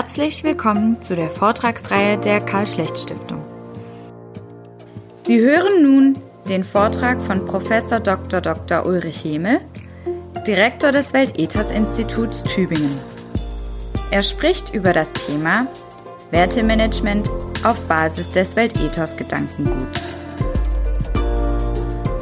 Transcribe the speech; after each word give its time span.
Herzlich 0.00 0.42
willkommen 0.44 1.02
zu 1.02 1.14
der 1.14 1.28
Vortragsreihe 1.28 2.16
der 2.16 2.40
Karl-Schlecht-Stiftung. 2.40 3.42
Sie 5.18 5.38
hören 5.38 5.82
nun 5.82 6.14
den 6.48 6.64
Vortrag 6.64 7.20
von 7.20 7.44
Prof. 7.44 7.68
Dr. 7.68 8.40
Dr. 8.40 8.86
Ulrich 8.86 9.22
Hemel, 9.22 9.58
Direktor 10.46 10.90
des 10.90 11.12
Weltethos-Instituts 11.12 12.42
Tübingen. 12.44 12.96
Er 14.10 14.22
spricht 14.22 14.72
über 14.72 14.94
das 14.94 15.12
Thema 15.12 15.66
Wertemanagement 16.30 17.28
auf 17.62 17.78
Basis 17.86 18.32
des 18.32 18.56
Weltethos-Gedankenguts. 18.56 20.08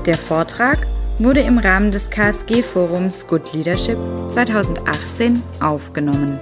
Der 0.04 0.16
Vortrag 0.16 0.84
wurde 1.20 1.42
im 1.42 1.58
Rahmen 1.58 1.92
des 1.92 2.10
KSG-Forums 2.10 3.28
Good 3.28 3.52
Leadership 3.52 3.98
2018 4.32 5.40
aufgenommen. 5.60 6.40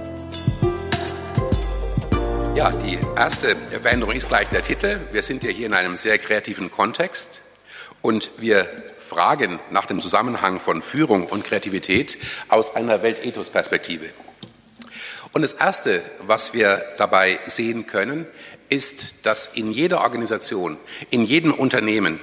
Ja, 2.57 2.71
die 2.71 2.97
erste 3.15 3.55
Veränderung 3.55 4.15
ist 4.15 4.29
gleich 4.29 4.49
der 4.49 4.63
Titel. 4.63 4.99
Wir 5.11 5.21
sind 5.21 5.43
ja 5.43 5.51
hier 5.51 5.67
in 5.67 5.75
einem 5.75 5.95
sehr 5.95 6.17
kreativen 6.17 6.71
Kontext 6.71 7.41
und 8.01 8.31
wir 8.39 8.67
fragen 8.97 9.59
nach 9.69 9.85
dem 9.85 9.99
Zusammenhang 9.99 10.59
von 10.59 10.81
Führung 10.81 11.27
und 11.27 11.43
Kreativität 11.43 12.17
aus 12.49 12.75
einer 12.75 13.03
Weltethos-Perspektive. 13.03 14.05
Und 15.33 15.43
das 15.43 15.53
Erste, 15.53 16.01
was 16.21 16.55
wir 16.55 16.83
dabei 16.97 17.37
sehen 17.45 17.85
können, 17.85 18.25
ist, 18.69 19.27
dass 19.27 19.53
in 19.53 19.71
jeder 19.71 20.01
Organisation, 20.01 20.77
in 21.11 21.25
jedem 21.25 21.53
Unternehmen, 21.53 22.19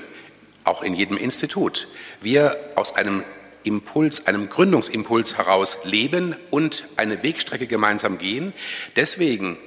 auch 0.64 0.82
in 0.82 0.94
jedem 0.94 1.16
Institut, 1.16 1.86
wir 2.22 2.56
aus 2.74 2.96
einem 2.96 3.22
Impuls, 3.62 4.26
einem 4.26 4.48
Gründungsimpuls 4.48 5.38
heraus 5.38 5.84
leben 5.84 6.34
und 6.50 6.82
eine 6.96 7.22
Wegstrecke 7.22 7.68
gemeinsam 7.68 8.18
gehen. 8.18 8.52
Deswegen 8.96 9.58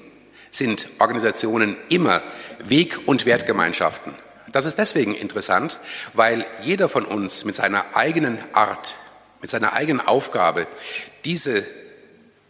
sind 0.52 0.88
Organisationen 1.00 1.78
immer 1.90 2.22
Weg- 2.59 3.08
und 3.08 3.26
Wertgemeinschaften. 3.26 4.14
Das 4.52 4.66
ist 4.66 4.78
deswegen 4.78 5.14
interessant, 5.14 5.78
weil 6.14 6.45
jeder 6.62 6.89
von 6.89 7.06
uns 7.06 7.44
mit 7.45 7.56
seiner 7.56 7.86
eigenen 7.95 8.39
Art, 8.54 8.95
mit 9.42 9.50
seiner 9.50 9.73
eigenen 9.73 10.06
Aufgabe 10.06 10.67
diese 11.26 11.66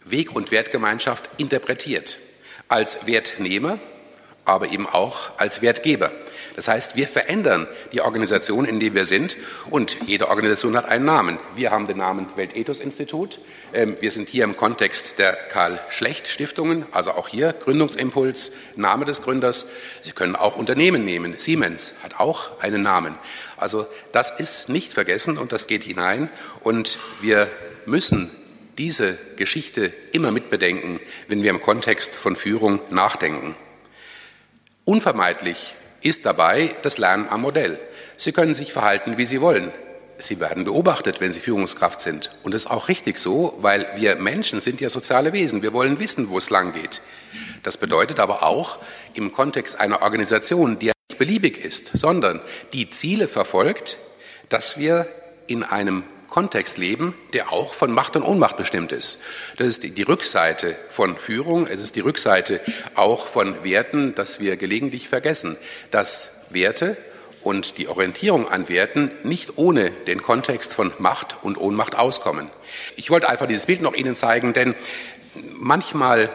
Weg- 0.04 0.34
und 0.34 0.50
Wertgemeinschaft 0.50 1.28
interpretiert. 1.36 2.18
Als 2.68 3.06
Wertnehmer, 3.06 3.78
aber 4.44 4.68
eben 4.68 4.86
auch 4.86 5.38
als 5.38 5.60
Wertgeber. 5.62 6.10
Das 6.58 6.66
heißt, 6.66 6.96
wir 6.96 7.06
verändern 7.06 7.68
die 7.92 8.00
Organisation, 8.00 8.64
in 8.64 8.80
der 8.80 8.92
wir 8.92 9.04
sind 9.04 9.36
und 9.70 9.96
jede 10.08 10.26
Organisation 10.26 10.76
hat 10.76 10.86
einen 10.88 11.04
Namen. 11.04 11.38
Wir 11.54 11.70
haben 11.70 11.86
den 11.86 11.98
Namen 11.98 12.26
Weltethos-Institut. 12.34 13.38
Ähm, 13.72 13.96
wir 14.00 14.10
sind 14.10 14.28
hier 14.28 14.42
im 14.42 14.56
Kontext 14.56 15.20
der 15.20 15.34
Karl-Schlecht-Stiftungen, 15.34 16.84
also 16.90 17.12
auch 17.12 17.28
hier 17.28 17.52
Gründungsimpuls, 17.52 18.74
Name 18.74 19.04
des 19.04 19.22
Gründers. 19.22 19.68
Sie 20.00 20.10
können 20.10 20.34
auch 20.34 20.56
Unternehmen 20.56 21.04
nehmen. 21.04 21.34
Siemens 21.38 22.02
hat 22.02 22.18
auch 22.18 22.60
einen 22.60 22.82
Namen. 22.82 23.14
Also 23.56 23.86
das 24.10 24.40
ist 24.40 24.68
nicht 24.68 24.92
vergessen 24.92 25.38
und 25.38 25.52
das 25.52 25.68
geht 25.68 25.84
hinein 25.84 26.28
und 26.64 26.98
wir 27.20 27.48
müssen 27.86 28.32
diese 28.78 29.16
Geschichte 29.36 29.92
immer 30.10 30.32
mitbedenken, 30.32 30.98
wenn 31.28 31.44
wir 31.44 31.50
im 31.50 31.62
Kontext 31.62 32.16
von 32.16 32.34
Führung 32.34 32.80
nachdenken. 32.90 33.54
Unvermeidlich 34.84 35.76
ist 36.02 36.26
dabei 36.26 36.74
das 36.82 36.98
Lernen 36.98 37.28
am 37.28 37.42
Modell. 37.42 37.78
Sie 38.16 38.32
können 38.32 38.54
sich 38.54 38.72
verhalten, 38.72 39.16
wie 39.16 39.26
Sie 39.26 39.40
wollen. 39.40 39.72
Sie 40.18 40.40
werden 40.40 40.64
beobachtet, 40.64 41.20
wenn 41.20 41.30
Sie 41.30 41.38
Führungskraft 41.38 42.00
sind. 42.00 42.30
Und 42.42 42.52
das 42.52 42.64
ist 42.64 42.70
auch 42.70 42.88
richtig 42.88 43.18
so, 43.18 43.56
weil 43.60 43.86
wir 43.94 44.16
Menschen 44.16 44.58
sind 44.60 44.80
ja 44.80 44.88
soziale 44.88 45.32
Wesen. 45.32 45.62
Wir 45.62 45.72
wollen 45.72 46.00
wissen, 46.00 46.28
wo 46.28 46.38
es 46.38 46.50
lang 46.50 46.72
geht. 46.72 47.00
Das 47.62 47.76
bedeutet 47.76 48.18
aber 48.18 48.42
auch 48.42 48.78
im 49.14 49.32
Kontext 49.32 49.78
einer 49.78 50.02
Organisation, 50.02 50.78
die 50.78 50.86
ja 50.86 50.92
nicht 51.08 51.18
beliebig 51.18 51.64
ist, 51.64 51.96
sondern 51.96 52.40
die 52.72 52.90
Ziele 52.90 53.28
verfolgt, 53.28 53.96
dass 54.48 54.78
wir 54.78 55.06
in 55.46 55.62
einem 55.62 56.02
Kontext 56.28 56.78
leben, 56.78 57.14
der 57.32 57.52
auch 57.52 57.74
von 57.74 57.92
Macht 57.92 58.14
und 58.16 58.22
Ohnmacht 58.22 58.56
bestimmt 58.56 58.92
ist. 58.92 59.20
Das 59.56 59.66
ist 59.66 59.96
die 59.98 60.02
Rückseite 60.02 60.76
von 60.90 61.16
Führung, 61.16 61.66
es 61.66 61.82
ist 61.82 61.96
die 61.96 62.00
Rückseite 62.00 62.60
auch 62.94 63.26
von 63.26 63.64
Werten, 63.64 64.14
dass 64.14 64.38
wir 64.38 64.56
gelegentlich 64.56 65.08
vergessen, 65.08 65.56
dass 65.90 66.46
Werte 66.50 66.96
und 67.42 67.78
die 67.78 67.88
Orientierung 67.88 68.48
an 68.48 68.68
Werten 68.68 69.10
nicht 69.22 69.56
ohne 69.56 69.90
den 69.90 70.22
Kontext 70.22 70.72
von 70.72 70.92
Macht 70.98 71.36
und 71.42 71.56
Ohnmacht 71.56 71.96
auskommen. 71.96 72.48
Ich 72.96 73.10
wollte 73.10 73.28
einfach 73.28 73.46
dieses 73.46 73.66
Bild 73.66 73.80
noch 73.80 73.94
Ihnen 73.94 74.14
zeigen, 74.14 74.52
denn 74.52 74.74
manchmal 75.54 76.30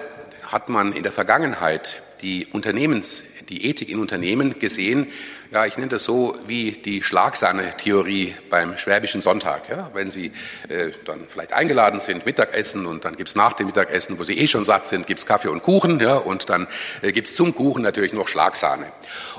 hat 0.48 0.70
man 0.70 0.94
in 0.94 1.04
der 1.04 1.12
Vergangenheit 1.12 2.02
die 2.22 2.48
Unternehmens, 2.48 3.46
die 3.50 3.66
Ethik 3.66 3.90
in 3.90 4.00
Unternehmen 4.00 4.60
gesehen 4.60 5.08
ja, 5.54 5.68
ich 5.68 5.78
nenne 5.78 5.90
das 5.90 6.04
so 6.04 6.36
wie 6.48 6.72
die 6.72 7.04
Schlagsahne-Theorie 7.04 8.36
beim 8.50 8.76
Schwäbischen 8.76 9.22
Sonntag. 9.22 9.70
Ja? 9.70 9.92
Wenn 9.94 10.10
Sie 10.10 10.32
äh, 10.68 10.92
dann 11.06 11.28
vielleicht 11.30 11.54
eingeladen 11.54 12.00
sind, 12.00 12.26
Mittagessen 12.26 12.88
und 12.88 13.06
dann 13.06 13.16
gibt's 13.16 13.36
nach 13.36 13.54
dem 13.54 13.68
Mittagessen, 13.68 14.18
wo 14.18 14.24
Sie 14.24 14.40
eh 14.40 14.48
schon 14.48 14.64
satt 14.64 14.88
sind, 14.88 15.06
gibt's 15.06 15.28
Kaffee 15.28 15.50
und 15.50 15.62
Kuchen 15.62 16.00
ja? 16.00 16.16
und 16.16 16.50
dann 16.50 16.68
äh, 17.04 17.12
gibt's 17.12 17.36
zum 17.36 17.54
Kuchen 17.54 17.84
natürlich 17.84 18.14
noch 18.14 18.28
Schlagsahne. 18.28 18.86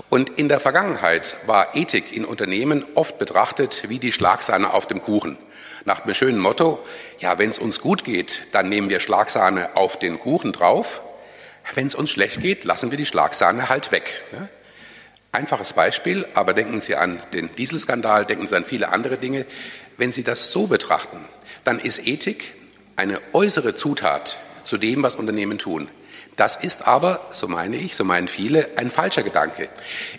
Und 0.08 0.30
in 0.38 0.48
der 0.48 0.60
Vergangenheit 0.60 1.34
war 1.46 1.74
Ethik 1.74 2.16
in 2.16 2.24
Unternehmen 2.24 2.84
oft 2.94 3.18
betrachtet 3.18 3.88
wie 3.88 3.98
die 3.98 4.12
Schlagsahne 4.12 4.72
auf 4.72 4.86
dem 4.86 5.02
Kuchen. 5.02 5.36
Nach 5.84 6.00
dem 6.00 6.14
schönen 6.14 6.38
Motto, 6.38 6.78
ja, 7.18 7.38
wenn 7.38 7.50
es 7.50 7.58
uns 7.58 7.80
gut 7.80 8.04
geht, 8.04 8.42
dann 8.52 8.68
nehmen 8.68 8.88
wir 8.88 9.00
Schlagsahne 9.00 9.74
auf 9.74 9.98
den 9.98 10.20
Kuchen 10.20 10.52
drauf. 10.52 11.00
Wenn 11.74 11.88
es 11.88 11.96
uns 11.96 12.10
schlecht 12.10 12.40
geht, 12.40 12.62
lassen 12.62 12.92
wir 12.92 12.98
die 12.98 13.06
Schlagsahne 13.06 13.68
halt 13.68 13.90
weg. 13.90 14.22
Einfaches 15.34 15.72
Beispiel, 15.72 16.28
aber 16.34 16.54
denken 16.54 16.80
Sie 16.80 16.94
an 16.94 17.20
den 17.32 17.52
Dieselskandal, 17.56 18.24
denken 18.24 18.46
Sie 18.46 18.56
an 18.56 18.64
viele 18.64 18.90
andere 18.90 19.16
Dinge. 19.16 19.46
Wenn 19.96 20.12
Sie 20.12 20.22
das 20.22 20.52
so 20.52 20.68
betrachten, 20.68 21.18
dann 21.64 21.80
ist 21.80 22.06
Ethik 22.06 22.54
eine 22.94 23.20
äußere 23.32 23.74
Zutat 23.74 24.38
zu 24.62 24.78
dem, 24.78 25.02
was 25.02 25.16
Unternehmen 25.16 25.58
tun. 25.58 25.88
Das 26.36 26.54
ist 26.54 26.86
aber, 26.86 27.28
so 27.32 27.48
meine 27.48 27.76
ich, 27.76 27.96
so 27.96 28.04
meinen 28.04 28.28
viele, 28.28 28.78
ein 28.78 28.90
falscher 28.90 29.24
Gedanke. 29.24 29.68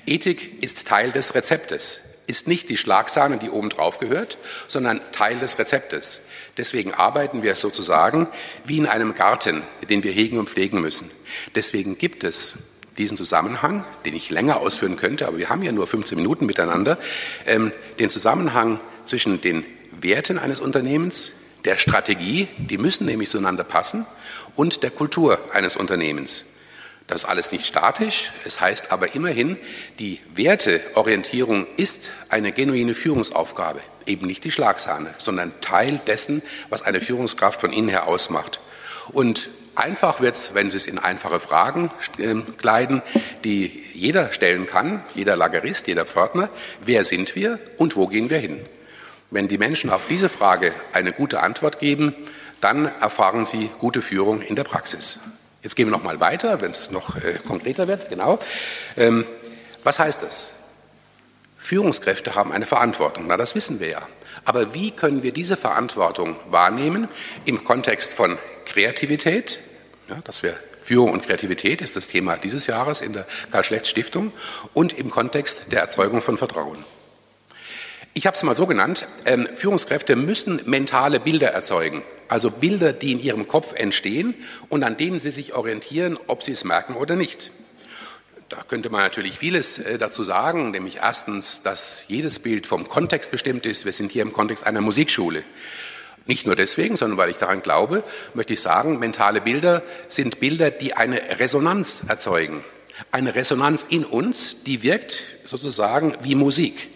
Ethik 0.06 0.62
ist 0.62 0.86
Teil 0.86 1.14
des 1.14 1.34
Rezeptes, 1.34 2.24
ist 2.28 2.50
nicht 2.50 2.68
die 2.68 2.76
Schlagsahne, 2.76 3.38
die 3.38 3.50
oben 3.50 3.70
drauf 3.70 4.00
gehört, 4.00 4.38
sondern 4.68 5.00
Teil 5.14 5.40
des 5.40 5.58
Rezeptes. 5.58 6.24
Deswegen 6.58 6.94
arbeiten 6.94 7.42
wir 7.42 7.56
sozusagen 7.56 8.28
wie 8.66 8.80
in 8.80 8.86
einem 8.86 9.16
Garten, 9.16 9.64
den 9.90 10.04
wir 10.04 10.12
hegen 10.12 10.40
und 10.40 10.50
pflegen 10.50 10.82
müssen. 10.82 11.10
Deswegen 11.56 11.98
gibt 11.98 12.26
es 12.26 12.75
diesen 12.98 13.18
Zusammenhang, 13.18 13.84
den 14.06 14.16
ich 14.16 14.30
länger 14.30 14.58
ausführen 14.58 14.98
könnte, 14.98 15.28
aber 15.28 15.38
wir 15.38 15.50
haben 15.50 15.64
ja 15.64 15.72
nur 15.72 15.88
15 15.88 16.18
Minuten 16.18 16.46
miteinander, 16.46 16.98
ähm, 17.46 17.72
den 18.00 18.10
Zusammenhang 18.10 18.80
zwischen 19.06 19.42
den 19.42 19.66
Werten 20.02 20.40
eines 20.40 20.60
Unternehmens, 20.60 21.34
der 21.66 21.78
Strategie, 21.78 22.48
die 22.58 22.78
müssen 22.78 23.06
nämlich 23.06 23.30
zueinander 23.30 23.64
passen, 23.64 24.06
und 24.56 24.84
der 24.84 24.92
Kultur 24.92 25.40
eines 25.54 25.76
Unternehmens. 25.76 26.46
Das 27.08 27.24
ist 27.24 27.30
alles 27.30 27.52
nicht 27.52 27.68
statisch, 27.68 28.32
es 28.46 28.62
heißt 28.62 28.92
aber 28.92 29.14
immerhin, 29.14 29.58
die 30.00 30.20
Werteorientierung 30.34 31.68
ist 31.78 32.12
eine 32.30 32.52
genuine 32.52 32.96
Führungsaufgabe, 32.96 33.82
eben 34.08 34.26
nicht 34.26 34.44
die 34.44 34.52
Schlagsahne, 34.52 35.14
sondern 35.20 35.54
Teil 35.62 36.00
dessen, 36.08 36.42
was 36.70 36.82
eine 36.82 37.02
Führungskraft 37.02 37.62
von 37.62 37.72
innen 37.72 37.90
her 37.90 38.08
ausmacht. 38.08 38.60
Und 39.10 39.50
Einfach 39.76 40.22
wird 40.22 40.36
es, 40.36 40.54
wenn 40.56 40.70
Sie 40.70 40.78
es 40.78 40.86
in 40.86 41.00
einfache 41.00 41.40
Fragen 41.40 41.92
äh, 42.18 42.36
kleiden, 42.58 43.02
die 43.44 43.84
jeder 43.94 44.32
stellen 44.32 44.68
kann, 44.68 45.04
jeder 45.14 45.36
Lagerist, 45.36 45.88
jeder 45.88 46.06
Pförtner. 46.06 46.50
Wer 46.86 47.04
sind 47.04 47.36
wir 47.36 47.60
und 47.78 47.96
wo 47.96 48.08
gehen 48.08 48.30
wir 48.30 48.38
hin? 48.38 48.66
Wenn 49.32 49.48
die 49.48 49.58
Menschen 49.58 49.90
auf 49.90 50.08
diese 50.08 50.30
Frage 50.30 50.74
eine 50.94 51.12
gute 51.12 51.42
Antwort 51.42 51.80
geben, 51.80 52.16
dann 52.62 52.86
erfahren 53.02 53.44
sie 53.44 53.70
gute 53.80 54.02
Führung 54.02 54.42
in 54.42 54.56
der 54.56 54.64
Praxis. 54.64 55.20
Jetzt 55.62 55.76
gehen 55.76 55.88
wir 55.88 55.92
noch 55.92 56.04
mal 56.04 56.20
weiter, 56.20 56.62
wenn 56.62 56.72
es 56.72 56.92
noch 56.92 57.18
äh, 57.18 57.40
konkreter 57.46 57.88
wird. 57.88 58.10
Genau. 58.10 58.40
Ähm, 58.96 59.26
was 59.84 60.00
heißt 60.00 60.24
das? 60.24 60.62
Führungskräfte 61.58 62.36
haben 62.36 62.52
eine 62.52 62.66
Verantwortung. 62.66 63.26
Na, 63.28 63.36
das 63.36 63.56
wissen 63.56 63.80
wir 63.80 63.90
ja. 63.90 64.02
Aber 64.46 64.74
wie 64.74 64.92
können 64.92 65.24
wir 65.24 65.34
diese 65.34 65.58
Verantwortung 65.58 66.36
wahrnehmen 66.50 67.08
im 67.46 67.64
Kontext 67.64 68.14
von 68.14 68.38
Kreativität, 68.66 69.60
ja, 70.10 70.16
dass 70.24 70.44
wir 70.44 70.58
Führung 70.84 71.12
und 71.12 71.24
Kreativität 71.24 71.82
ist 71.82 71.96
das 71.96 72.08
Thema 72.08 72.38
dieses 72.38 72.68
Jahres 72.68 73.02
in 73.02 73.14
der 73.14 73.26
Karl-Schlecht-Stiftung 73.52 74.32
und 74.74 74.94
im 74.94 75.10
Kontext 75.10 75.72
der 75.72 75.82
Erzeugung 75.82 76.22
von 76.22 76.38
Vertrauen. 76.38 76.86
Ich 78.14 78.28
habe 78.28 78.36
es 78.36 78.44
mal 78.44 78.56
so 78.56 78.66
genannt, 78.66 79.08
ähm, 79.26 79.48
Führungskräfte 79.56 80.16
müssen 80.16 80.62
mentale 80.66 81.20
Bilder 81.20 81.50
erzeugen, 81.50 82.02
also 82.30 82.50
Bilder, 82.50 82.94
die 82.94 83.12
in 83.12 83.20
ihrem 83.20 83.48
Kopf 83.48 83.74
entstehen 83.74 84.36
und 84.70 84.84
an 84.84 84.96
denen 84.96 85.20
sie 85.20 85.32
sich 85.32 85.54
orientieren, 85.54 86.18
ob 86.28 86.42
sie 86.42 86.54
es 86.54 86.64
merken 86.64 86.96
oder 86.96 87.16
nicht. 87.16 87.52
Da 88.48 88.64
könnte 88.64 88.90
man 88.90 89.02
natürlich 89.02 89.38
vieles 89.38 89.80
äh, 89.80 89.98
dazu 89.98 90.24
sagen, 90.24 90.72
nämlich 90.72 90.98
erstens, 90.98 91.64
dass 91.64 92.06
jedes 92.08 92.40
Bild 92.40 92.68
vom 92.68 92.88
Kontext 92.88 93.32
bestimmt 93.32 93.66
ist. 93.66 93.86
Wir 93.86 93.92
sind 93.92 94.12
hier 94.12 94.22
im 94.22 94.32
Kontext 94.32 94.66
einer 94.66 94.82
Musikschule. 94.82 95.44
Nicht 96.28 96.48
nur 96.48 96.56
deswegen, 96.56 96.98
sondern 96.98 97.18
weil 97.18 97.30
ich 97.30 97.38
daran 97.38 97.62
glaube, 97.62 98.04
möchte 98.34 98.54
ich 98.54 98.62
sagen, 98.62 99.00
mentale 99.00 99.42
Bilder 99.42 99.84
sind 100.08 100.40
Bilder, 100.40 100.72
die 100.72 100.94
eine 100.94 101.40
Resonanz 101.40 102.06
erzeugen. 102.08 102.64
Eine 103.12 103.36
Resonanz 103.36 103.86
in 103.90 104.04
uns, 104.04 104.64
die 104.64 104.82
wirkt 104.82 105.24
sozusagen 105.44 106.16
wie 106.24 106.36
Musik. 106.36 106.90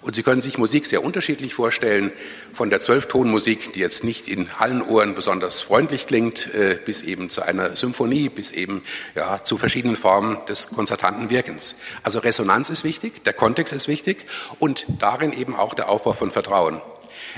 Und 0.00 0.14
Sie 0.14 0.22
können 0.22 0.40
sich 0.40 0.58
Musik 0.58 0.86
sehr 0.86 1.02
unterschiedlich 1.02 1.54
vorstellen, 1.54 2.12
von 2.54 2.70
der 2.70 2.80
Zwölftonmusik, 2.80 3.72
die 3.72 3.80
jetzt 3.80 4.04
nicht 4.04 4.28
in 4.28 4.48
allen 4.58 4.80
Ohren 4.80 5.16
besonders 5.16 5.60
freundlich 5.60 6.06
klingt, 6.06 6.54
äh, 6.54 6.78
bis 6.84 7.02
eben 7.02 7.30
zu 7.30 7.42
einer 7.42 7.74
Symphonie, 7.74 8.28
bis 8.28 8.52
eben 8.52 8.84
ja, 9.16 9.42
zu 9.42 9.58
verschiedenen 9.58 9.96
Formen 9.96 10.38
des 10.48 10.68
konzertanten 10.68 11.30
Wirkens. 11.30 11.80
Also 12.04 12.20
Resonanz 12.20 12.70
ist 12.70 12.84
wichtig, 12.84 13.24
der 13.24 13.32
Kontext 13.32 13.72
ist 13.72 13.88
wichtig 13.88 14.24
und 14.60 14.86
darin 15.00 15.32
eben 15.32 15.56
auch 15.56 15.74
der 15.74 15.88
Aufbau 15.88 16.12
von 16.12 16.30
Vertrauen. 16.30 16.80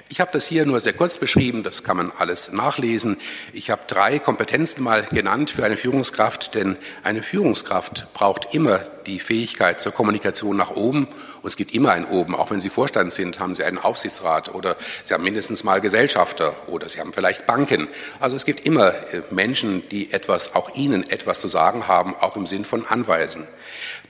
Ich 0.08 0.20
habe 0.20 0.30
das 0.32 0.46
hier 0.46 0.66
nur 0.66 0.80
sehr 0.80 0.92
kurz 0.92 1.18
beschrieben, 1.18 1.62
das 1.62 1.84
kann 1.84 1.96
man 1.96 2.12
alles 2.16 2.52
nachlesen. 2.52 3.16
Ich 3.52 3.70
habe 3.70 3.82
drei 3.86 4.18
Kompetenzen 4.18 4.82
mal 4.82 5.02
genannt 5.10 5.50
für 5.50 5.64
eine 5.64 5.76
Führungskraft, 5.76 6.54
denn 6.54 6.76
eine 7.02 7.22
Führungskraft 7.22 8.12
braucht 8.14 8.54
immer 8.54 8.78
die 9.06 9.20
Fähigkeit 9.20 9.80
zur 9.80 9.92
Kommunikation 9.92 10.56
nach 10.56 10.70
oben. 10.70 11.06
Und 11.42 11.48
es 11.48 11.56
gibt 11.56 11.74
immer 11.74 11.92
ein 11.92 12.04
Oben, 12.04 12.34
auch 12.34 12.50
wenn 12.50 12.60
Sie 12.60 12.70
Vorstand 12.70 13.12
sind, 13.12 13.40
haben 13.40 13.54
Sie 13.54 13.64
einen 13.64 13.78
Aufsichtsrat 13.78 14.54
oder 14.54 14.76
Sie 15.02 15.14
haben 15.14 15.24
mindestens 15.24 15.64
mal 15.64 15.80
Gesellschafter 15.80 16.54
oder 16.66 16.88
Sie 16.88 17.00
haben 17.00 17.12
vielleicht 17.12 17.46
Banken. 17.46 17.88
Also 18.20 18.36
es 18.36 18.44
gibt 18.44 18.66
immer 18.66 18.88
äh, 19.12 19.22
Menschen, 19.30 19.88
die 19.88 20.12
etwas, 20.12 20.54
auch 20.54 20.74
Ihnen 20.76 21.08
etwas 21.08 21.40
zu 21.40 21.48
sagen 21.48 21.88
haben, 21.88 22.14
auch 22.14 22.36
im 22.36 22.46
Sinn 22.46 22.64
von 22.64 22.86
Anweisen. 22.86 23.46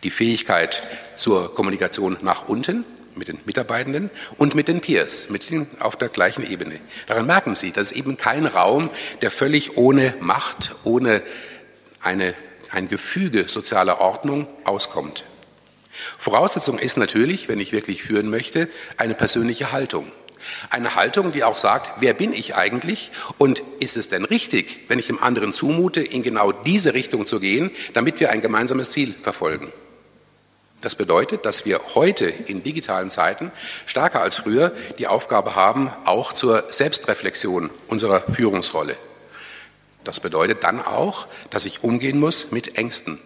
Die 0.02 0.10
Fähigkeit 0.10 0.82
zur 1.14 1.54
Kommunikation 1.54 2.16
nach 2.22 2.48
unten, 2.48 2.84
mit 3.20 3.28
den 3.28 3.38
Mitarbeitenden 3.44 4.11
und 4.38 4.56
mit 4.56 4.67
den 4.67 4.81
Peers, 4.81 5.31
mit 5.31 5.49
denen 5.49 5.69
auf 5.78 5.94
der 5.94 6.08
gleichen 6.08 6.50
Ebene. 6.50 6.81
Daran 7.06 7.26
merken 7.26 7.55
Sie, 7.55 7.70
dass 7.70 7.93
es 7.93 7.93
eben 7.93 8.17
kein 8.17 8.46
Raum, 8.46 8.90
der 9.22 9.31
völlig 9.31 9.76
ohne 9.76 10.14
Macht, 10.20 10.75
ohne 10.82 11.22
eine, 12.00 12.34
ein 12.70 12.88
Gefüge 12.88 13.46
sozialer 13.46 14.00
Ordnung 14.00 14.49
auskommt. 14.64 15.25
Voraussetzung 16.19 16.78
ist 16.78 16.96
natürlich, 16.96 17.49
wenn 17.49 17.61
ich 17.61 17.72
wirklich 17.72 18.02
führen 18.02 18.31
möchte, 18.31 18.69
eine 18.96 19.14
persönliche 19.14 19.70
Haltung. 19.70 20.11
Eine 20.70 20.94
Haltung, 20.94 21.32
die 21.32 21.44
auch 21.44 21.58
sagt, 21.58 22.00
wer 22.00 22.14
bin 22.14 22.32
ich 22.32 22.55
eigentlich 22.55 23.11
und 23.37 23.62
ist 23.81 23.99
es 23.99 24.08
denn 24.08 24.25
richtig, 24.25 24.81
wenn 24.88 24.99
ich 24.99 25.06
dem 25.06 25.23
anderen 25.23 25.52
zumute, 25.52 26.00
in 26.00 26.23
genau 26.23 26.52
diese 26.52 26.94
Richtung 26.94 27.26
zu 27.26 27.38
gehen, 27.38 27.70
damit 27.93 28.19
wir 28.20 28.31
ein 28.31 28.40
gemeinsames 28.40 28.93
Ziel 28.93 29.12
verfolgen. 29.12 29.70
Das 30.80 30.94
bedeutet, 30.94 31.44
dass 31.44 31.66
wir 31.66 31.80
heute 31.94 32.26
in 32.26 32.62
digitalen 32.62 33.10
Zeiten 33.10 33.52
stärker 33.84 34.22
als 34.22 34.36
früher 34.36 34.72
die 34.98 35.06
Aufgabe 35.06 35.54
haben, 35.54 35.92
auch 36.06 36.32
zur 36.32 36.64
Selbstreflexion 36.70 37.70
unserer 37.88 38.22
Führungsrolle. 38.22 38.96
Das 40.04 40.20
bedeutet 40.20 40.64
dann 40.64 40.80
auch, 40.80 41.26
dass 41.50 41.66
ich 41.66 41.84
umgehen 41.84 42.18
muss 42.18 42.52
mit 42.52 42.78
Ängsten. 42.78 43.18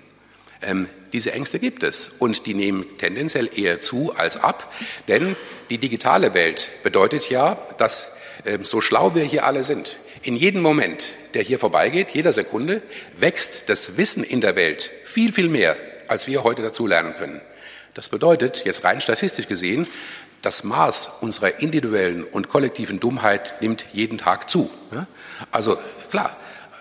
Ähm, 0.62 0.88
diese 1.12 1.32
Ängste 1.32 1.60
gibt 1.60 1.84
es 1.84 2.08
und 2.08 2.46
die 2.46 2.54
nehmen 2.54 2.86
tendenziell 2.98 3.48
eher 3.54 3.80
zu 3.80 4.12
als 4.16 4.36
ab, 4.36 4.72
denn 5.06 5.36
die 5.70 5.78
digitale 5.78 6.34
Welt 6.34 6.70
bedeutet 6.82 7.30
ja, 7.30 7.56
dass 7.78 8.18
ähm, 8.44 8.64
so 8.64 8.80
schlau 8.80 9.14
wir 9.14 9.22
hier 9.22 9.46
alle 9.46 9.62
sind, 9.62 9.98
in 10.22 10.34
jedem 10.34 10.62
Moment, 10.62 11.12
der 11.34 11.42
hier 11.42 11.60
vorbeigeht, 11.60 12.10
jeder 12.10 12.32
Sekunde, 12.32 12.82
wächst 13.16 13.68
das 13.68 13.96
Wissen 13.96 14.24
in 14.24 14.40
der 14.40 14.56
Welt 14.56 14.90
viel, 15.04 15.32
viel 15.32 15.48
mehr 15.48 15.76
als 16.08 16.26
wir 16.26 16.44
heute 16.44 16.62
dazu 16.62 16.86
lernen 16.86 17.14
können. 17.18 17.40
Das 17.94 18.08
bedeutet, 18.08 18.64
jetzt 18.64 18.84
rein 18.84 19.00
statistisch 19.00 19.48
gesehen, 19.48 19.86
das 20.42 20.64
Maß 20.64 21.18
unserer 21.22 21.60
individuellen 21.60 22.24
und 22.24 22.48
kollektiven 22.48 23.00
Dummheit 23.00 23.54
nimmt 23.60 23.86
jeden 23.92 24.18
Tag 24.18 24.50
zu. 24.50 24.70
Also 25.50 25.78
klar, 26.10 26.36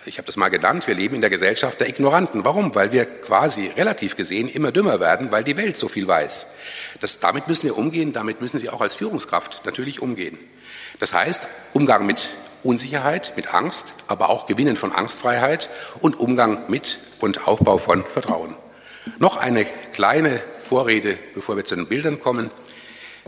ich 0.06 0.18
habe 0.18 0.26
das 0.26 0.36
mal 0.36 0.50
genannt, 0.50 0.86
wir 0.86 0.94
leben 0.94 1.14
in 1.14 1.20
der 1.22 1.30
Gesellschaft 1.30 1.80
der 1.80 1.88
Ignoranten. 1.88 2.44
Warum? 2.44 2.74
Weil 2.74 2.92
wir 2.92 3.06
quasi 3.06 3.68
relativ 3.68 4.16
gesehen 4.16 4.48
immer 4.48 4.70
dümmer 4.70 5.00
werden, 5.00 5.32
weil 5.32 5.44
die 5.44 5.56
Welt 5.56 5.78
so 5.78 5.88
viel 5.88 6.06
weiß. 6.06 6.56
Das, 7.00 7.20
damit 7.20 7.48
müssen 7.48 7.64
wir 7.64 7.78
umgehen, 7.78 8.12
damit 8.12 8.40
müssen 8.40 8.58
Sie 8.58 8.68
auch 8.68 8.82
als 8.82 8.96
Führungskraft 8.96 9.62
natürlich 9.64 10.02
umgehen. 10.02 10.38
Das 11.00 11.14
heißt, 11.14 11.42
Umgang 11.72 12.04
mit 12.04 12.30
Unsicherheit, 12.62 13.32
mit 13.36 13.54
Angst, 13.54 13.94
aber 14.08 14.30
auch 14.30 14.46
Gewinnen 14.46 14.76
von 14.76 14.92
Angstfreiheit 14.92 15.68
und 16.00 16.18
Umgang 16.18 16.64
mit 16.68 16.98
und 17.20 17.46
Aufbau 17.46 17.78
von 17.78 18.04
Vertrauen. 18.04 18.56
Noch 19.18 19.36
eine 19.36 19.64
kleine 19.92 20.40
Vorrede, 20.60 21.18
bevor 21.34 21.56
wir 21.56 21.64
zu 21.64 21.76
den 21.76 21.86
Bildern 21.86 22.20
kommen, 22.20 22.50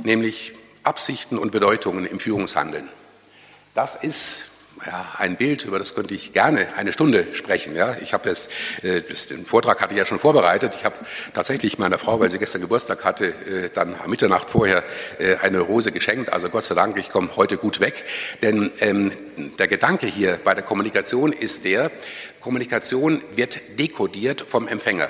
nämlich 0.02 0.55
Absichten 0.82 1.38
und 1.38 1.52
Bedeutungen 1.52 2.06
im 2.06 2.20
Führungshandeln. 2.20 2.88
Das 3.75 3.94
ist 3.94 4.50
ja, 4.84 5.14
ein 5.19 5.37
Bild, 5.37 5.64
über 5.64 5.78
das 5.78 5.94
könnte 5.94 6.14
ich 6.14 6.32
gerne 6.32 6.69
eine 6.76 6.93
Stunde 6.93 7.26
sprechen. 7.32 7.75
Ja, 7.75 7.96
ich 8.00 8.12
habe 8.12 8.28
jetzt 8.28 8.52
äh, 8.82 9.00
den 9.02 9.46
Vortrag 9.46 9.81
hatte 9.81 9.94
ich 9.94 9.99
ja 9.99 10.06
schon 10.06 10.19
vorbereitet. 10.19 10.75
Ich 10.76 10.84
habe 10.84 10.96
tatsächlich 11.32 11.79
meiner 11.79 11.99
Frau, 11.99 12.20
weil 12.20 12.31
sie 12.31 12.38
gestern 12.38 12.61
Geburtstag 12.61 13.05
hatte, 13.05 13.26
äh, 13.26 13.70
dann 13.72 13.94
am 14.02 14.11
Mitternacht 14.11 14.50
vorher 14.50 14.84
äh, 15.19 15.37
eine 15.37 15.61
Rose 15.61 15.93
geschenkt. 15.93 16.32
Also 16.32 16.50
Gott 16.50 16.64
sei 16.64 16.75
Dank, 16.75 16.96
ich 16.99 17.11
komme 17.11 17.31
heute 17.37 17.56
gut 17.56 17.81
weg. 17.81 18.05
Denn 18.43 18.70
ähm, 18.81 19.12
der 19.58 19.69
Gedanke 19.69 20.06
hier 20.06 20.38
bei 20.44 20.55
der 20.55 20.64
Kommunikation 20.64 21.32
ist 21.32 21.64
der: 21.64 21.90
Kommunikation 22.40 23.22
wird 23.34 23.79
dekodiert 23.79 24.44
vom 24.46 24.69
Empfänger. 24.69 25.08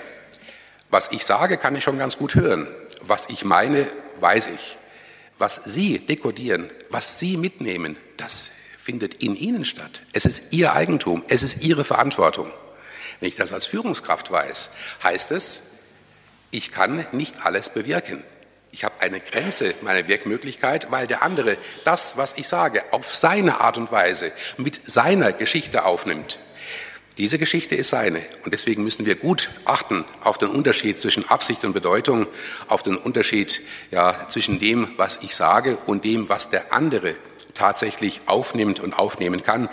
Was 0.90 1.12
ich 1.12 1.24
sage, 1.24 1.56
kann 1.56 1.76
ich 1.76 1.84
schon 1.84 1.98
ganz 1.98 2.16
gut 2.16 2.34
hören. 2.34 2.68
Was 3.00 3.28
ich 3.28 3.44
meine, 3.44 3.88
weiß 4.20 4.48
ich. 4.48 4.78
Was 5.38 5.62
Sie 5.64 5.98
dekodieren, 5.98 6.70
was 6.90 7.18
Sie 7.18 7.36
mitnehmen, 7.36 7.96
das 8.16 8.52
findet 8.82 9.22
in 9.22 9.34
Ihnen 9.36 9.64
statt. 9.64 10.02
Es 10.12 10.24
ist 10.24 10.52
Ihr 10.52 10.72
Eigentum, 10.72 11.24
es 11.28 11.42
ist 11.42 11.62
Ihre 11.62 11.84
Verantwortung. 11.84 12.50
Wenn 13.20 13.28
ich 13.28 13.36
das 13.36 13.52
als 13.52 13.66
Führungskraft 13.66 14.30
weiß, 14.30 14.70
heißt 15.02 15.32
es, 15.32 15.72
ich 16.50 16.70
kann 16.70 17.06
nicht 17.12 17.44
alles 17.44 17.70
bewirken. 17.70 18.22
Ich 18.70 18.84
habe 18.84 19.00
eine 19.00 19.20
Grenze 19.20 19.74
meiner 19.82 20.06
Wirkmöglichkeit, 20.06 20.90
weil 20.90 21.06
der 21.06 21.22
andere 21.22 21.56
das, 21.84 22.16
was 22.16 22.34
ich 22.36 22.46
sage, 22.46 22.82
auf 22.92 23.14
seine 23.14 23.60
Art 23.60 23.78
und 23.78 23.90
Weise 23.90 24.32
mit 24.56 24.80
seiner 24.88 25.32
Geschichte 25.32 25.84
aufnimmt. 25.84 26.38
Diese 27.18 27.38
Geschichte 27.38 27.74
ist 27.74 27.88
seine. 27.88 28.20
Und 28.44 28.52
deswegen 28.52 28.84
müssen 28.84 29.06
wir 29.06 29.14
gut 29.14 29.48
achten 29.64 30.04
auf 30.22 30.36
den 30.36 30.48
Unterschied 30.48 31.00
zwischen 31.00 31.28
Absicht 31.30 31.64
und 31.64 31.72
Bedeutung, 31.72 32.26
auf 32.68 32.82
den 32.82 32.96
Unterschied 32.96 33.62
ja, 33.90 34.26
zwischen 34.28 34.58
dem, 34.58 34.88
was 34.98 35.22
ich 35.22 35.34
sage 35.34 35.78
und 35.86 36.04
dem, 36.04 36.28
was 36.28 36.50
der 36.50 36.74
andere 36.74 37.14
tatsächlich 37.54 38.20
aufnimmt 38.26 38.80
und 38.80 38.98
aufnehmen 38.98 39.42
kann. 39.42 39.70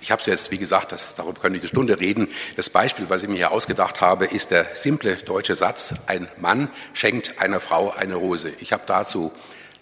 Ich 0.00 0.12
habe 0.12 0.20
es 0.20 0.26
jetzt, 0.26 0.52
wie 0.52 0.58
gesagt, 0.58 0.92
das, 0.92 1.16
darüber 1.16 1.40
können 1.40 1.54
wir 1.54 1.60
eine 1.60 1.68
Stunde 1.68 1.98
reden. 1.98 2.28
Das 2.54 2.70
Beispiel, 2.70 3.06
was 3.08 3.24
ich 3.24 3.28
mir 3.28 3.36
hier 3.36 3.50
ausgedacht 3.50 4.00
habe, 4.00 4.26
ist 4.26 4.52
der 4.52 4.66
simple 4.74 5.16
deutsche 5.16 5.56
Satz, 5.56 5.94
ein 6.06 6.28
Mann 6.38 6.70
schenkt 6.92 7.40
einer 7.40 7.58
Frau 7.58 7.90
eine 7.90 8.14
Rose. 8.14 8.52
Ich 8.60 8.72
habe 8.72 8.84
dazu 8.86 9.32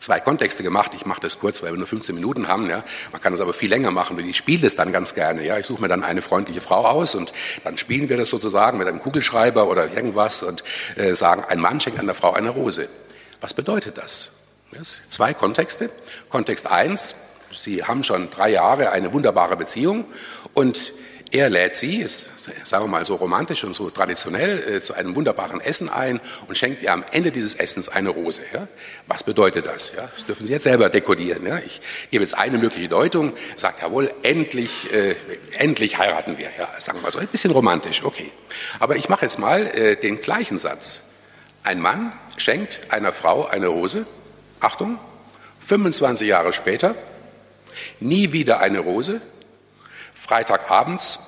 zwei 0.02 0.20
Kontexte 0.20 0.62
gemacht. 0.62 0.92
Ich 0.94 1.06
mache 1.06 1.20
das 1.20 1.38
kurz, 1.38 1.62
weil 1.62 1.72
wir 1.72 1.78
nur 1.78 1.86
15 1.86 2.14
Minuten 2.14 2.48
haben. 2.48 2.68
Ja. 2.68 2.84
Man 3.12 3.20
kann 3.20 3.32
das 3.32 3.40
aber 3.40 3.54
viel 3.54 3.70
länger 3.70 3.90
machen 3.90 4.18
ich 4.18 4.36
spiele 4.36 4.62
das 4.62 4.76
dann 4.76 4.92
ganz 4.92 5.14
gerne. 5.14 5.44
Ja. 5.44 5.58
Ich 5.58 5.66
suche 5.66 5.80
mir 5.80 5.88
dann 5.88 6.02
eine 6.02 6.22
freundliche 6.22 6.60
Frau 6.60 6.86
aus 6.86 7.14
und 7.14 7.32
dann 7.64 7.78
spielen 7.78 8.08
wir 8.08 8.16
das 8.16 8.28
sozusagen 8.28 8.78
mit 8.78 8.88
einem 8.88 9.00
Kugelschreiber 9.00 9.68
oder 9.68 9.92
irgendwas 9.92 10.42
und 10.42 10.64
äh, 10.96 11.14
sagen, 11.14 11.44
ein 11.48 11.60
Mann 11.60 11.80
schenkt 11.80 11.98
einer 11.98 12.14
Frau 12.14 12.32
eine 12.32 12.50
Rose. 12.50 12.88
Was 13.40 13.54
bedeutet 13.54 13.98
das? 13.98 14.32
Yes. 14.72 15.02
Zwei 15.10 15.34
Kontexte. 15.34 15.90
Kontext 16.28 16.70
eins: 16.70 17.14
Sie 17.52 17.84
haben 17.84 18.04
schon 18.04 18.30
drei 18.30 18.50
Jahre 18.50 18.90
eine 18.90 19.12
wunderbare 19.12 19.56
Beziehung 19.56 20.04
und 20.54 20.92
er 21.32 21.48
lädt 21.48 21.76
sie, 21.76 22.06
sagen 22.06 22.84
wir 22.84 22.88
mal 22.88 23.04
so 23.06 23.14
romantisch 23.14 23.64
und 23.64 23.72
so 23.72 23.88
traditionell, 23.88 24.76
äh, 24.76 24.80
zu 24.82 24.92
einem 24.92 25.14
wunderbaren 25.14 25.62
Essen 25.62 25.88
ein 25.88 26.20
und 26.46 26.58
schenkt 26.58 26.82
ihr 26.82 26.92
am 26.92 27.04
Ende 27.10 27.32
dieses 27.32 27.54
Essens 27.54 27.88
eine 27.88 28.10
Rose. 28.10 28.42
Ja? 28.52 28.68
Was 29.06 29.24
bedeutet 29.24 29.64
das? 29.64 29.94
Ja? 29.96 30.08
Das 30.14 30.26
dürfen 30.26 30.46
Sie 30.46 30.52
jetzt 30.52 30.64
selber 30.64 30.90
dekodieren. 30.90 31.46
Ja? 31.46 31.58
Ich 31.58 31.80
gebe 32.10 32.22
jetzt 32.22 32.36
eine 32.36 32.58
mögliche 32.58 32.88
Deutung, 32.88 33.32
sagt 33.56 33.80
jawohl, 33.80 34.12
endlich, 34.22 34.92
äh, 34.92 35.16
endlich 35.52 35.96
heiraten 35.96 36.36
wir. 36.36 36.50
Ja? 36.58 36.68
Sagen 36.78 36.98
wir 36.98 37.02
mal 37.02 37.10
so, 37.10 37.18
ein 37.18 37.28
bisschen 37.28 37.50
romantisch, 37.50 38.04
okay. 38.04 38.30
Aber 38.78 38.96
ich 38.96 39.08
mache 39.08 39.24
jetzt 39.24 39.38
mal 39.38 39.66
äh, 39.68 39.96
den 39.96 40.20
gleichen 40.20 40.58
Satz. 40.58 41.14
Ein 41.64 41.80
Mann 41.80 42.12
schenkt 42.36 42.80
einer 42.90 43.14
Frau 43.14 43.46
eine 43.46 43.68
Rose, 43.68 44.04
Achtung, 44.60 44.98
25 45.64 46.28
Jahre 46.28 46.52
später, 46.52 46.94
nie 48.00 48.32
wieder 48.32 48.60
eine 48.60 48.80
Rose, 48.80 49.22
Freitagabends, 50.24 51.18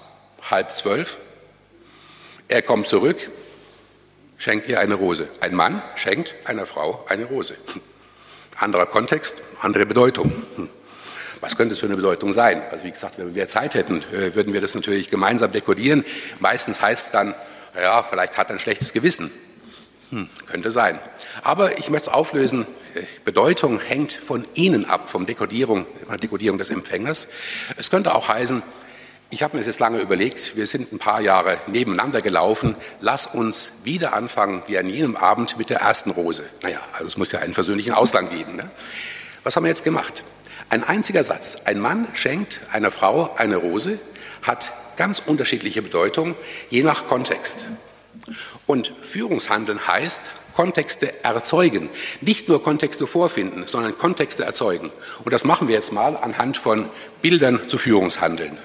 halb 0.48 0.70
zwölf. 0.70 1.16
Er 2.46 2.62
kommt 2.62 2.86
zurück, 2.86 3.16
schenkt 4.38 4.68
ihr 4.68 4.78
eine 4.78 4.94
Rose. 4.94 5.28
Ein 5.40 5.56
Mann 5.56 5.82
schenkt 5.96 6.36
einer 6.44 6.64
Frau 6.64 7.04
eine 7.08 7.24
Rose. 7.24 7.56
Anderer 8.56 8.86
Kontext, 8.86 9.42
andere 9.62 9.84
Bedeutung. 9.84 10.32
Was 11.40 11.56
könnte 11.56 11.72
es 11.72 11.80
für 11.80 11.86
eine 11.86 11.96
Bedeutung 11.96 12.32
sein? 12.32 12.62
Also 12.70 12.84
wie 12.84 12.92
gesagt, 12.92 13.18
wenn 13.18 13.34
wir 13.34 13.48
Zeit 13.48 13.74
hätten, 13.74 14.04
äh, 14.12 14.36
würden 14.36 14.52
wir 14.52 14.60
das 14.60 14.76
natürlich 14.76 15.10
gemeinsam 15.10 15.50
dekodieren. 15.50 16.04
Meistens 16.38 16.80
heißt 16.80 17.06
es 17.06 17.12
dann, 17.12 17.34
ja, 17.74 18.04
vielleicht 18.04 18.38
hat 18.38 18.48
er 18.48 18.56
ein 18.56 18.60
schlechtes 18.60 18.92
Gewissen. 18.92 19.28
Hm, 20.10 20.30
könnte 20.46 20.70
sein. 20.70 21.00
Aber 21.42 21.78
ich 21.78 21.90
möchte 21.90 22.10
es 22.10 22.14
auflösen. 22.14 22.64
Bedeutung 23.24 23.80
hängt 23.80 24.12
von 24.12 24.46
Ihnen 24.54 24.84
ab, 24.84 25.10
von 25.10 25.26
der 25.26 25.34
Dekodierung 25.34 26.58
des 26.58 26.70
Empfängers. 26.70 27.30
Es 27.76 27.90
könnte 27.90 28.14
auch 28.14 28.28
heißen, 28.28 28.62
ich 29.30 29.42
habe 29.42 29.56
mir 29.56 29.60
das 29.60 29.66
jetzt 29.66 29.80
lange 29.80 29.98
überlegt, 29.98 30.56
wir 30.56 30.66
sind 30.66 30.92
ein 30.92 30.98
paar 30.98 31.20
Jahre 31.20 31.58
nebeneinander 31.66 32.20
gelaufen, 32.20 32.76
lass 33.00 33.26
uns 33.26 33.80
wieder 33.82 34.12
anfangen, 34.12 34.62
wie 34.66 34.78
an 34.78 34.88
jenem 34.88 35.16
Abend 35.16 35.58
mit 35.58 35.70
der 35.70 35.80
ersten 35.80 36.10
Rose. 36.10 36.44
Naja, 36.62 36.78
also 36.92 37.06
es 37.06 37.16
muss 37.16 37.32
ja 37.32 37.40
einen 37.40 37.54
versöhnlichen 37.54 37.94
Ausgang 37.94 38.30
geben. 38.30 38.56
Ne? 38.56 38.70
Was 39.42 39.56
haben 39.56 39.64
wir 39.64 39.70
jetzt 39.70 39.84
gemacht? 39.84 40.22
Ein 40.70 40.84
einziger 40.84 41.24
Satz. 41.24 41.62
Ein 41.64 41.80
Mann 41.80 42.06
schenkt 42.14 42.60
einer 42.72 42.90
Frau 42.90 43.34
eine 43.36 43.56
Rose, 43.56 43.98
hat 44.42 44.72
ganz 44.96 45.20
unterschiedliche 45.24 45.82
Bedeutung, 45.82 46.34
je 46.70 46.82
nach 46.82 47.06
Kontext. 47.06 47.66
Und 48.66 48.92
Führungshandeln 49.02 49.86
heißt 49.86 50.22
Kontexte 50.54 51.24
erzeugen. 51.24 51.90
Nicht 52.20 52.48
nur 52.48 52.62
Kontexte 52.62 53.06
vorfinden, 53.06 53.64
sondern 53.66 53.98
Kontexte 53.98 54.44
erzeugen. 54.44 54.90
Und 55.24 55.32
das 55.32 55.44
machen 55.44 55.68
wir 55.68 55.74
jetzt 55.74 55.92
mal 55.92 56.16
anhand 56.16 56.56
von 56.56 56.88
Bildern 57.20 57.68
zu 57.68 57.76
Führungshandeln. 57.76 58.58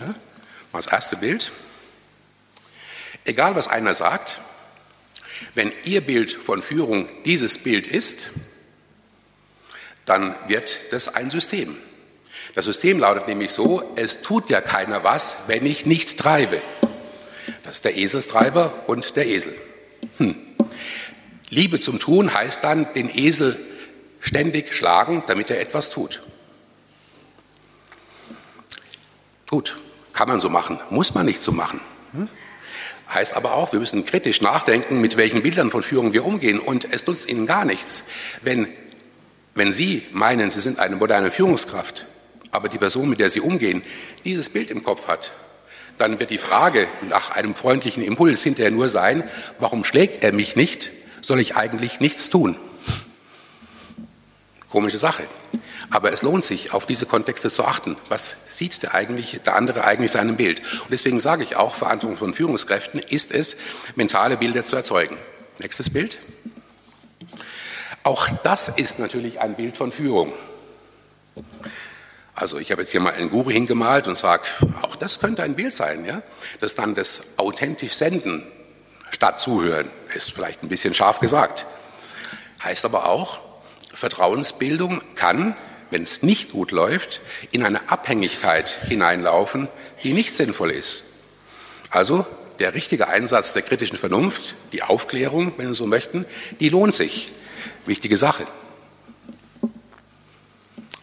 Das 0.72 0.88
erste 0.88 1.18
Bild. 1.18 1.52
Egal, 3.26 3.56
was 3.56 3.68
einer 3.68 3.94
sagt, 3.94 4.40
wenn 5.56 5.72
Ihr 5.84 6.02
Bild 6.02 6.32
von 6.32 6.62
Führung 6.62 7.08
dieses 7.26 7.64
Bild 7.64 7.88
ist, 7.88 8.32
dann 10.06 10.36
wird 10.48 10.78
das 10.92 11.16
ein 11.16 11.30
System. 11.30 11.78
Das 12.56 12.66
System 12.66 13.00
lautet 13.00 13.28
nämlich 13.28 13.52
so, 13.52 13.94
es 13.96 14.22
tut 14.22 14.50
ja 14.50 14.62
keiner 14.62 15.04
was, 15.04 15.48
wenn 15.48 15.66
ich 15.66 15.86
nicht 15.86 16.20
treibe. 16.20 16.62
Das 17.64 17.76
ist 17.76 17.86
der 17.86 17.96
Eselstreiber 17.98 18.84
und 18.88 19.16
der 19.16 19.28
Esel. 19.28 19.54
Hm. 20.18 20.36
Liebe 21.50 21.80
zum 21.80 22.00
Tun 22.00 22.34
heißt 22.34 22.64
dann, 22.64 22.92
den 22.94 23.10
Esel 23.16 23.58
ständig 24.20 24.76
schlagen, 24.76 25.24
damit 25.28 25.50
er 25.50 25.60
etwas 25.60 25.90
tut. 25.90 26.22
Gut, 29.50 29.78
kann 30.20 30.28
man 30.28 30.42
so 30.42 30.50
machen, 30.50 30.78
muss 30.90 31.16
man 31.16 31.26
nicht 31.26 31.42
so 31.42 31.54
machen. 31.54 31.80
Heißt 33.10 33.38
aber 33.38 33.54
auch, 33.54 33.72
wir 33.72 33.80
müssen 33.80 34.06
kritisch 34.06 34.42
nachdenken, 34.42 35.00
mit 35.00 35.16
welchen 35.16 35.42
Bildern 35.44 35.72
von 35.72 35.82
Führung 35.82 36.12
wir 36.12 36.26
umgehen. 36.26 36.60
Und 36.60 36.92
es 36.92 37.08
nutzt 37.08 37.30
Ihnen 37.30 37.46
gar 37.46 37.64
nichts, 37.64 38.10
wenn, 38.42 38.68
wenn 39.56 39.72
Sie 39.72 40.06
meinen, 40.12 40.50
Sie 40.50 40.60
sind 40.60 40.78
eine 40.78 40.98
moderne 40.98 41.32
Führungskraft, 41.32 42.06
aber 42.52 42.68
die 42.68 42.78
Person, 42.78 43.10
mit 43.10 43.22
der 43.22 43.30
Sie 43.30 43.40
umgehen, 43.40 43.82
dieses 44.26 44.50
Bild 44.50 44.72
im 44.72 44.84
Kopf 44.84 45.08
hat, 45.08 45.32
dann 45.98 46.20
wird 46.20 46.32
die 46.32 46.38
Frage 46.38 46.90
nach 47.08 47.32
einem 47.32 47.56
freundlichen 47.56 48.04
Impuls 48.04 48.44
hinterher 48.44 48.72
nur 48.72 48.90
sein, 48.90 49.24
warum 49.58 49.86
schlägt 49.86 50.22
er 50.22 50.34
mich 50.34 50.58
nicht? 50.58 50.92
Soll 51.22 51.40
ich 51.40 51.56
eigentlich 51.56 52.02
nichts 52.02 52.30
tun? 52.30 52.58
Komische 54.70 55.00
Sache. 55.00 55.24
Aber 55.90 56.12
es 56.12 56.22
lohnt 56.22 56.46
sich, 56.46 56.74
auf 56.74 56.86
diese 56.86 57.08
Kontexte 57.08 57.50
zu 57.50 57.66
achten. 57.66 57.98
Was 58.10 58.56
sieht 58.56 58.84
der, 58.84 58.94
eigentlich, 58.94 59.42
der 59.44 59.56
andere 59.56 59.84
eigentlich 59.84 60.12
seinem 60.12 60.38
Bild? 60.38 60.60
Und 60.60 60.92
deswegen 60.92 61.20
sage 61.20 61.44
ich 61.44 61.56
auch, 61.56 61.74
Verantwortung 61.74 62.18
von 62.18 62.34
Führungskräften 62.34 63.00
ist 63.00 63.32
es, 63.32 63.58
mentale 63.96 64.38
Bilder 64.38 64.64
zu 64.64 64.76
erzeugen. 64.76 65.18
Nächstes 65.58 65.90
Bild. 65.90 66.20
Auch 68.04 68.28
das 68.44 68.70
ist 68.70 69.00
natürlich 69.00 69.42
ein 69.42 69.56
Bild 69.56 69.76
von 69.76 69.92
Führung. 69.92 70.34
Also 72.36 72.60
ich 72.60 72.72
habe 72.72 72.82
jetzt 72.82 72.92
hier 72.92 73.02
mal 73.02 73.14
einen 73.14 73.30
Guru 73.30 73.50
hingemalt 73.50 74.08
und 74.08 74.18
sage, 74.18 74.44
auch 74.84 74.96
das 74.96 75.20
könnte 75.20 75.44
ein 75.44 75.56
Bild 75.56 75.74
sein, 75.74 76.06
ja? 76.06 76.22
Das 76.62 76.76
dann 76.76 76.96
das 76.96 77.38
authentisch 77.38 77.94
Senden 77.94 78.46
statt 79.10 79.42
Zuhören 79.42 79.90
ist 80.16 80.32
vielleicht 80.32 80.64
ein 80.64 80.70
bisschen 80.70 80.94
scharf 80.94 81.20
gesagt. 81.20 81.66
Heißt 82.64 82.86
aber 82.86 83.08
auch, 83.08 83.40
Vertrauensbildung 84.00 85.02
kann, 85.16 85.56
wenn 85.92 86.04
es 86.04 86.24
nicht 86.24 86.52
gut 86.52 86.72
läuft, 86.72 87.22
in 87.52 87.64
eine 87.64 87.90
Abhängigkeit 87.90 88.70
hineinlaufen, 88.88 89.68
die 90.04 90.14
nicht 90.14 90.34
sinnvoll 90.34 90.72
ist. 90.72 91.04
Also 91.90 92.26
der 92.60 92.74
richtige 92.74 93.08
Einsatz 93.08 93.54
der 93.54 93.62
kritischen 93.62 93.98
Vernunft, 93.98 94.56
die 94.72 94.84
Aufklärung, 94.84 95.54
wenn 95.58 95.68
Sie 95.68 95.78
so 95.78 95.86
möchten, 95.86 96.26
die 96.60 96.70
lohnt 96.70 96.94
sich. 96.94 97.30
Wichtige 97.86 98.18
Sache 98.18 98.46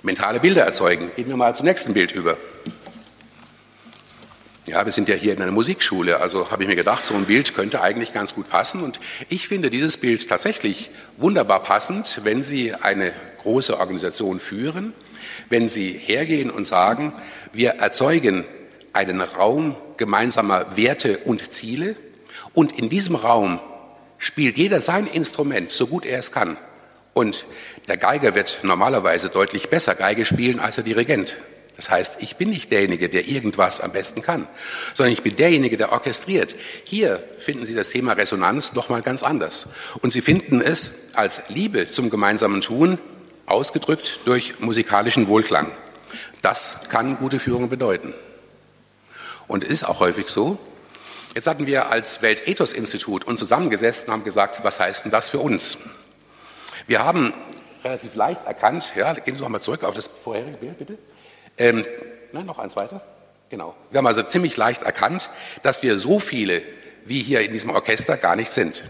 mentale 0.06 0.40
Bilder 0.40 0.62
erzeugen. 0.62 1.10
Gehen 1.16 1.28
wir 1.28 1.36
mal 1.36 1.54
zum 1.54 1.66
nächsten 1.66 1.92
Bild 1.92 2.12
über. 2.12 2.38
Ja, 4.68 4.84
wir 4.84 4.90
sind 4.90 5.08
ja 5.08 5.14
hier 5.14 5.32
in 5.32 5.40
einer 5.40 5.52
Musikschule, 5.52 6.18
also 6.18 6.50
habe 6.50 6.64
ich 6.64 6.68
mir 6.68 6.74
gedacht, 6.74 7.06
so 7.06 7.14
ein 7.14 7.26
Bild 7.26 7.54
könnte 7.54 7.82
eigentlich 7.82 8.12
ganz 8.12 8.34
gut 8.34 8.50
passen. 8.50 8.82
Und 8.82 8.98
ich 9.28 9.46
finde 9.46 9.70
dieses 9.70 9.96
Bild 9.96 10.28
tatsächlich 10.28 10.90
wunderbar 11.18 11.62
passend, 11.62 12.22
wenn 12.24 12.42
Sie 12.42 12.74
eine 12.74 13.12
große 13.42 13.78
Organisation 13.78 14.40
führen, 14.40 14.92
wenn 15.48 15.68
Sie 15.68 15.92
hergehen 15.92 16.50
und 16.50 16.64
sagen, 16.64 17.12
wir 17.52 17.74
erzeugen 17.74 18.44
einen 18.92 19.20
Raum 19.20 19.76
gemeinsamer 19.98 20.76
Werte 20.76 21.18
und 21.18 21.52
Ziele 21.52 21.94
und 22.52 22.76
in 22.76 22.88
diesem 22.88 23.14
Raum 23.14 23.60
spielt 24.18 24.58
jeder 24.58 24.80
sein 24.80 25.06
Instrument, 25.06 25.70
so 25.70 25.86
gut 25.86 26.04
er 26.04 26.18
es 26.18 26.32
kann. 26.32 26.56
Und 27.14 27.44
der 27.86 27.98
Geiger 27.98 28.34
wird 28.34 28.58
normalerweise 28.62 29.28
deutlich 29.28 29.68
besser 29.70 29.94
Geige 29.94 30.26
spielen 30.26 30.58
als 30.58 30.74
der 30.74 30.82
Dirigent. 30.82 31.36
Das 31.76 31.90
heißt, 31.90 32.22
ich 32.22 32.36
bin 32.36 32.48
nicht 32.48 32.72
derjenige, 32.72 33.10
der 33.10 33.28
irgendwas 33.28 33.80
am 33.80 33.92
besten 33.92 34.22
kann, 34.22 34.48
sondern 34.94 35.12
ich 35.12 35.22
bin 35.22 35.36
derjenige, 35.36 35.76
der 35.76 35.92
orchestriert. 35.92 36.54
Hier 36.84 37.22
finden 37.38 37.66
Sie 37.66 37.74
das 37.74 37.90
Thema 37.90 38.14
Resonanz 38.14 38.72
nochmal 38.72 39.02
ganz 39.02 39.22
anders. 39.22 39.68
Und 40.00 40.10
Sie 40.10 40.22
finden 40.22 40.62
es 40.62 41.10
als 41.14 41.50
Liebe 41.50 41.88
zum 41.90 42.08
gemeinsamen 42.08 42.62
Tun 42.62 42.98
ausgedrückt 43.44 44.20
durch 44.24 44.58
musikalischen 44.60 45.28
Wohlklang. 45.28 45.70
Das 46.40 46.88
kann 46.88 47.18
gute 47.18 47.38
Führung 47.38 47.68
bedeuten. 47.68 48.14
Und 49.46 49.62
ist 49.62 49.84
auch 49.84 50.00
häufig 50.00 50.28
so. 50.28 50.58
Jetzt 51.34 51.46
hatten 51.46 51.66
wir 51.66 51.90
als 51.90 52.22
Weltethos-Institut 52.22 53.24
uns 53.24 53.38
zusammengesessen 53.38 54.06
und 54.06 54.12
haben 54.14 54.24
gesagt, 54.24 54.64
was 54.64 54.80
heißt 54.80 55.04
denn 55.04 55.12
das 55.12 55.28
für 55.28 55.40
uns? 55.40 55.76
Wir 56.86 57.04
haben 57.04 57.34
relativ 57.84 58.14
leicht 58.14 58.46
erkannt, 58.46 58.92
ja, 58.96 59.12
gehen 59.12 59.34
Sie 59.34 59.42
noch 59.42 59.50
mal 59.50 59.60
zurück 59.60 59.84
auf 59.84 59.94
das 59.94 60.06
vorherige 60.06 60.56
Bild, 60.56 60.78
bitte. 60.78 60.98
Ähm, 61.58 61.84
nein, 62.32 62.46
noch 62.46 62.58
eins 62.58 62.76
weiter. 62.76 63.00
Genau. 63.48 63.74
Wir 63.90 63.98
haben 63.98 64.06
also 64.06 64.22
ziemlich 64.22 64.56
leicht 64.56 64.82
erkannt, 64.82 65.30
dass 65.62 65.82
wir 65.82 65.98
so 65.98 66.18
viele 66.18 66.62
wie 67.04 67.22
hier 67.22 67.40
in 67.40 67.52
diesem 67.52 67.70
Orchester 67.70 68.16
gar 68.16 68.36
nicht 68.36 68.52
sind. 68.52 68.82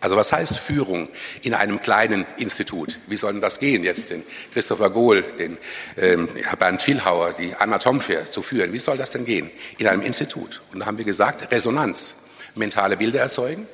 Also 0.00 0.16
was 0.16 0.32
heißt 0.34 0.58
Führung 0.58 1.08
in 1.40 1.54
einem 1.54 1.80
kleinen 1.80 2.26
Institut? 2.36 2.98
Wie 3.06 3.16
soll 3.16 3.32
denn 3.32 3.40
das 3.40 3.58
gehen, 3.58 3.84
jetzt 3.84 4.10
den 4.10 4.22
Christopher 4.52 4.90
Gohl, 4.90 5.22
den 5.22 5.56
ähm, 5.96 6.28
Bernd 6.58 6.82
Vielhauer, 6.82 7.32
die 7.32 7.54
Anna 7.54 7.78
Tomfer 7.78 8.26
zu 8.26 8.42
führen? 8.42 8.74
Wie 8.74 8.80
soll 8.80 8.98
das 8.98 9.12
denn 9.12 9.24
gehen 9.24 9.50
in 9.78 9.86
einem 9.88 10.02
Institut? 10.02 10.60
Und 10.74 10.80
da 10.80 10.86
haben 10.86 10.98
wir 10.98 11.06
gesagt, 11.06 11.50
Resonanz, 11.50 12.28
mentale 12.54 12.98
Bilder 12.98 13.20
erzeugen. 13.20 13.66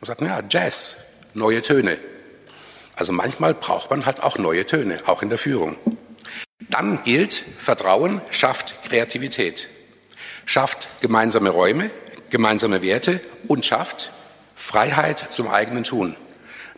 Und 0.00 0.06
sagten, 0.06 0.24
ja, 0.24 0.40
Jazz, 0.48 0.96
neue 1.34 1.60
Töne, 1.60 1.98
also 2.96 3.12
manchmal 3.12 3.52
braucht 3.52 3.90
man 3.90 4.06
halt 4.06 4.22
auch 4.22 4.38
neue 4.38 4.64
Töne, 4.64 5.00
auch 5.04 5.20
in 5.20 5.28
der 5.28 5.38
Führung. 5.38 5.76
Dann 6.70 7.02
gilt, 7.02 7.34
Vertrauen 7.34 8.20
schafft 8.30 8.84
Kreativität, 8.84 9.68
schafft 10.46 10.88
gemeinsame 11.00 11.50
Räume, 11.50 11.90
gemeinsame 12.30 12.82
Werte 12.82 13.20
und 13.48 13.66
schafft 13.66 14.10
Freiheit 14.54 15.26
zum 15.30 15.48
eigenen 15.48 15.84
Tun. 15.84 16.16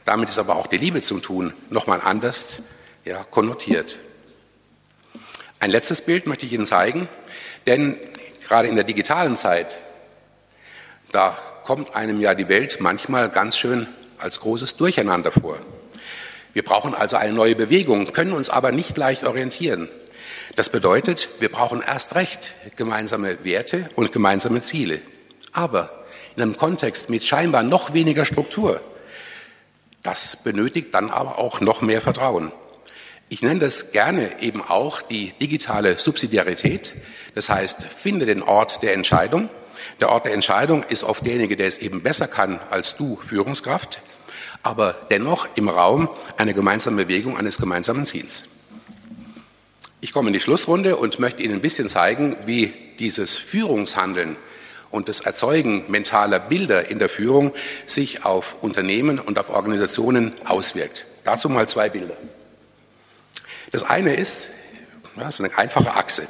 Damit 0.05 0.29
ist 0.29 0.39
aber 0.39 0.57
auch 0.57 0.67
die 0.67 0.77
Liebe 0.77 1.03
zum 1.03 1.23
Tun 1.23 1.55
nochmal 1.71 2.01
anders 2.03 2.63
ja, 3.05 3.25
konnotiert. 3.25 3.99
Ein 5.61 5.71
letztes 5.71 6.03
Bild 6.03 6.27
möchte 6.27 6.47
ich 6.47 6.53
Ihnen 6.53 6.67
zeigen, 6.67 7.09
denn 7.67 7.97
gerade 8.47 8.69
in 8.69 8.77
der 8.77 8.85
digitalen 8.85 9.37
Zeit, 9.37 9.79
da 11.13 11.37
kommt 11.65 11.97
einem 11.97 12.21
ja 12.21 12.35
die 12.35 12.49
Welt 12.49 12.79
manchmal 12.81 13.31
ganz 13.31 13.57
schön 13.57 13.89
als 14.19 14.41
großes 14.41 14.77
Durcheinander 14.77 15.33
vor. 15.33 15.59
Wir 16.57 16.63
brauchen 16.63 16.95
also 16.95 17.19
eine 17.19 17.35
neue 17.35 17.55
Bewegung, 17.55 18.15
können 18.15 18.33
uns 18.33 18.49
aber 18.49 18.73
nicht 18.73 18.97
leicht 18.97 19.25
orientieren. 19.25 19.91
Das 20.55 20.71
bedeutet, 20.71 21.29
wir 21.39 21.51
brauchen 21.51 21.83
erst 21.83 22.15
recht 22.15 22.55
gemeinsame 22.77 23.45
Werte 23.45 23.91
und 23.95 24.11
gemeinsame 24.11 24.63
Ziele. 24.63 25.03
Aber 25.53 26.07
in 26.35 26.41
einem 26.41 26.57
Kontext 26.57 27.11
mit 27.11 27.25
scheinbar 27.25 27.63
noch 27.63 27.93
weniger 27.93 28.25
Struktur. 28.25 28.81
Das 30.03 30.45
benötigt 30.45 30.95
dann 30.95 31.11
aber 31.11 31.39
auch 31.39 31.61
noch 31.61 31.83
mehr 31.83 32.01
Vertrauen. 32.01 32.51
Ich 33.29 33.43
nenne 33.43 33.61
das 33.61 33.93
gerne 33.93 34.41
eben 34.41 34.63
auch 34.63 35.03
die 35.03 35.35
digitale 35.39 35.99
Subsidiarität. 35.99 36.95
Das 37.35 37.51
heißt, 37.51 37.83
finde 37.83 38.25
den 38.25 38.43
Ort 38.43 38.83
der 38.83 38.95
Entscheidung. 38.95 39.51
Der 40.01 40.09
Ort 40.09 40.25
der 40.25 40.33
Entscheidung 40.33 40.85
ist 40.85 41.05
oft 41.05 41.27
derjenige, 41.27 41.59
der 41.59 41.67
es 41.67 41.77
eben 41.77 42.03
besser 42.03 42.29
kann 42.29 42.61
als 42.71 42.97
du, 42.97 43.17
Führungskraft 43.17 43.99
aber 44.67 44.97
dennoch 45.11 45.47
im 45.55 45.69
Raum 45.69 46.09
eine 46.37 46.53
gemeinsame 46.53 47.05
Bewegung 47.05 47.39
eines 47.39 47.59
gemeinsamen 47.59 48.05
Ziels. 48.05 48.49
Ich 50.01 50.13
komme 50.13 50.29
in 50.29 50.33
die 50.33 50.41
Schlussrunde 50.41 50.97
und 50.97 51.21
möchte 51.21 51.43
Ihnen 51.43 51.55
ein 51.55 51.61
bisschen 51.61 51.89
zeigen, 51.89 52.37
wie 52.45 52.73
dieses 52.99 53.37
Führungshandeln 53.37 54.37
und 54.91 55.09
das 55.09 55.21
Erzeugen 55.21 55.85
mentaler 55.89 56.41
Bilder 56.41 56.91
in 56.91 56.99
der 56.99 57.09
Führung 57.09 57.55
sich 57.87 58.25
auf 58.25 58.57
Unternehmen 58.61 59.21
und 59.21 59.39
auf 59.39 59.51
Organisationen 59.51 60.33
auswirkt. 60.45 61.07
Dazu 61.25 61.49
mal 61.49 61.69
zwei 61.69 61.89
Bilder. 61.89 62.17
Das 63.71 63.85
eine 63.85 64.15
ist, 64.15 64.51
ja, 65.17 65.31
so 65.31 65.45
eine 65.45 65.57
einfache 65.57 65.95
Achse. 65.95 66.27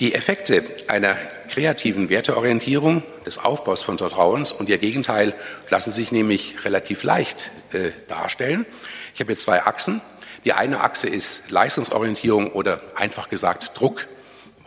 Die 0.00 0.14
Effekte 0.14 0.62
einer 0.86 1.16
kreativen 1.48 2.08
Werteorientierung, 2.08 3.02
des 3.26 3.38
Aufbaus 3.38 3.82
von 3.82 3.98
Vertrauens 3.98 4.52
und 4.52 4.68
ihr 4.68 4.78
Gegenteil 4.78 5.34
lassen 5.70 5.92
sich 5.92 6.12
nämlich 6.12 6.64
relativ 6.64 7.02
leicht 7.02 7.50
äh, 7.72 7.90
darstellen. 8.06 8.64
Ich 9.12 9.18
habe 9.18 9.32
hier 9.32 9.38
zwei 9.38 9.62
Achsen. 9.62 10.00
Die 10.44 10.52
eine 10.52 10.82
Achse 10.82 11.08
ist 11.08 11.50
Leistungsorientierung 11.50 12.52
oder 12.52 12.80
einfach 12.94 13.28
gesagt 13.28 13.72
Druck 13.74 14.06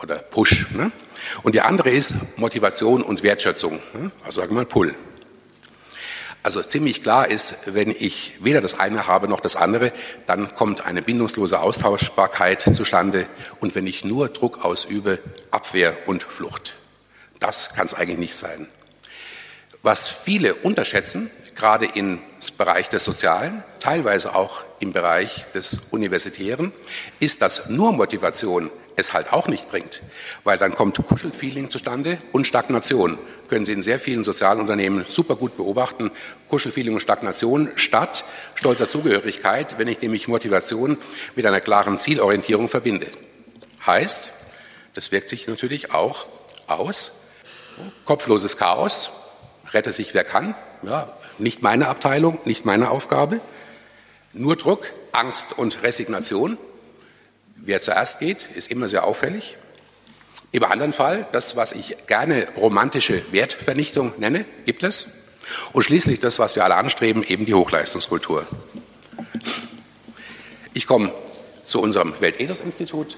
oder 0.02 0.16
Push. 0.16 0.70
Ne? 0.72 0.92
Und 1.42 1.54
die 1.54 1.62
andere 1.62 1.88
ist 1.88 2.38
Motivation 2.38 3.02
und 3.02 3.22
Wertschätzung, 3.22 3.80
ne? 3.94 4.10
also 4.24 4.42
sagen 4.42 4.52
wir 4.52 4.56
mal 4.56 4.66
Pull. 4.66 4.94
Also 6.42 6.60
ziemlich 6.62 7.02
klar 7.02 7.28
ist, 7.28 7.74
wenn 7.74 7.90
ich 7.90 8.32
weder 8.40 8.60
das 8.60 8.78
eine 8.78 9.06
habe 9.06 9.28
noch 9.28 9.40
das 9.40 9.54
andere, 9.54 9.92
dann 10.26 10.54
kommt 10.54 10.84
eine 10.84 11.00
bindungslose 11.00 11.60
Austauschbarkeit 11.60 12.62
zustande 12.62 13.26
und 13.60 13.74
wenn 13.76 13.86
ich 13.86 14.04
nur 14.04 14.28
Druck 14.28 14.64
ausübe, 14.64 15.20
Abwehr 15.52 15.96
und 16.06 16.24
Flucht. 16.24 16.74
Das 17.38 17.74
kann 17.74 17.86
es 17.86 17.94
eigentlich 17.94 18.18
nicht 18.18 18.36
sein. 18.36 18.66
Was 19.82 20.08
viele 20.08 20.54
unterschätzen, 20.54 21.30
gerade 21.54 21.86
im 21.86 22.20
Bereich 22.58 22.88
des 22.88 23.04
Sozialen, 23.04 23.62
teilweise 23.78 24.34
auch 24.34 24.64
im 24.80 24.92
Bereich 24.92 25.44
des 25.54 25.80
Universitären, 25.90 26.72
ist, 27.20 27.42
dass 27.42 27.68
nur 27.68 27.92
Motivation 27.92 28.70
es 28.96 29.12
halt 29.12 29.32
auch 29.32 29.48
nicht 29.48 29.68
bringt, 29.68 30.02
weil 30.44 30.58
dann 30.58 30.74
kommt 30.74 30.98
Kuschelfeeling 31.06 31.70
zustande 31.70 32.18
und 32.32 32.46
Stagnation 32.46 33.18
können 33.52 33.66
Sie 33.66 33.74
in 33.74 33.82
sehr 33.82 33.98
vielen 33.98 34.24
sozialen 34.24 34.60
Unternehmen 34.60 35.04
super 35.10 35.36
gut 35.36 35.58
beobachten. 35.58 36.10
Kuschelfeeling 36.48 36.94
und 36.94 37.00
Stagnation 37.00 37.68
statt 37.76 38.24
stolzer 38.54 38.86
Zugehörigkeit, 38.86 39.76
wenn 39.76 39.88
ich 39.88 40.00
nämlich 40.00 40.26
Motivation 40.26 40.96
mit 41.36 41.44
einer 41.44 41.60
klaren 41.60 41.98
Zielorientierung 41.98 42.70
verbinde. 42.70 43.08
Heißt, 43.84 44.30
das 44.94 45.12
wirkt 45.12 45.28
sich 45.28 45.48
natürlich 45.48 45.92
auch 45.92 46.24
aus. 46.66 47.26
Kopfloses 48.06 48.56
Chaos, 48.56 49.10
rette 49.74 49.92
sich 49.92 50.14
wer 50.14 50.24
kann. 50.24 50.54
Ja, 50.82 51.14
nicht 51.36 51.60
meine 51.60 51.88
Abteilung, 51.88 52.38
nicht 52.46 52.64
meine 52.64 52.90
Aufgabe. 52.90 53.40
Nur 54.32 54.56
Druck, 54.56 54.90
Angst 55.12 55.58
und 55.58 55.82
Resignation. 55.82 56.56
Wer 57.64 57.80
zuerst 57.80 58.18
geht, 58.18 58.48
ist 58.56 58.72
immer 58.72 58.88
sehr 58.88 59.04
auffällig. 59.04 59.56
Im 60.50 60.64
anderen 60.64 60.92
Fall, 60.92 61.28
das, 61.30 61.54
was 61.54 61.70
ich 61.70 61.96
gerne 62.08 62.48
romantische 62.56 63.22
Wertvernichtung 63.30 64.12
nenne, 64.18 64.44
gibt 64.66 64.82
es. 64.82 65.28
Und 65.72 65.84
schließlich 65.84 66.18
das, 66.18 66.40
was 66.40 66.56
wir 66.56 66.64
alle 66.64 66.74
anstreben, 66.74 67.22
eben 67.22 67.46
die 67.46 67.54
Hochleistungskultur. 67.54 68.44
Ich 70.74 70.88
komme 70.88 71.12
zu 71.64 71.80
unserem 71.80 72.14
Weltethos-Institut. 72.18 73.16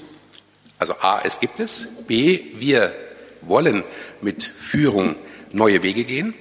Also 0.79 0.93
A, 1.01 1.23
es 1.25 1.41
gibt 1.41 1.59
es. 1.59 2.05
B, 2.07 2.43
wir 2.57 2.95
wollen 3.41 3.83
mit 4.21 4.45
Führung 4.45 5.17
neue 5.53 5.83
Wege 5.83 6.05
gehen. 6.05 6.35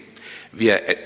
Wir 0.52 0.90
äh, 0.90 0.98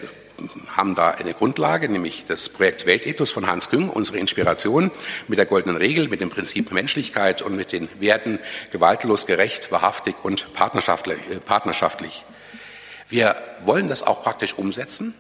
haben 0.76 0.96
da 0.96 1.12
eine 1.12 1.34
Grundlage, 1.34 1.90
nämlich 1.90 2.26
das 2.26 2.50
Projekt 2.50 2.86
Weltethos 2.86 3.32
von 3.32 3.48
Hans 3.48 3.70
Küng, 3.70 3.90
unsere 3.90 4.18
Inspiration 4.18 4.92
mit 5.28 5.40
der 5.40 5.46
goldenen 5.46 5.78
Regel, 5.78 6.08
mit 6.08 6.22
dem 6.22 6.30
Prinzip 6.30 6.72
Menschlichkeit 6.72 7.42
und 7.42 7.56
mit 7.56 7.72
den 7.72 7.90
Werten 8.00 8.40
gewaltlos, 8.72 9.26
gerecht, 9.26 9.72
wahrhaftig 9.72 10.16
und 10.24 10.44
äh, 10.44 11.40
partnerschaftlich. 11.46 12.26
Wir 13.10 13.36
wollen 13.64 13.88
das 13.88 14.04
auch 14.04 14.24
praktisch 14.24 14.54
umsetzen. 14.58 15.14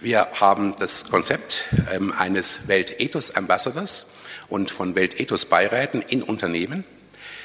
Wir 0.00 0.28
haben 0.40 0.74
das 0.78 1.08
Konzept 1.10 1.64
ähm, 1.92 2.12
eines 2.16 2.68
Weltethos 2.68 3.34
Ambassadors 3.34 4.16
und 4.48 4.70
von 4.70 4.94
Weltethos 4.94 5.46
Beiräten 5.46 6.02
in 6.02 6.22
Unternehmen. 6.22 6.84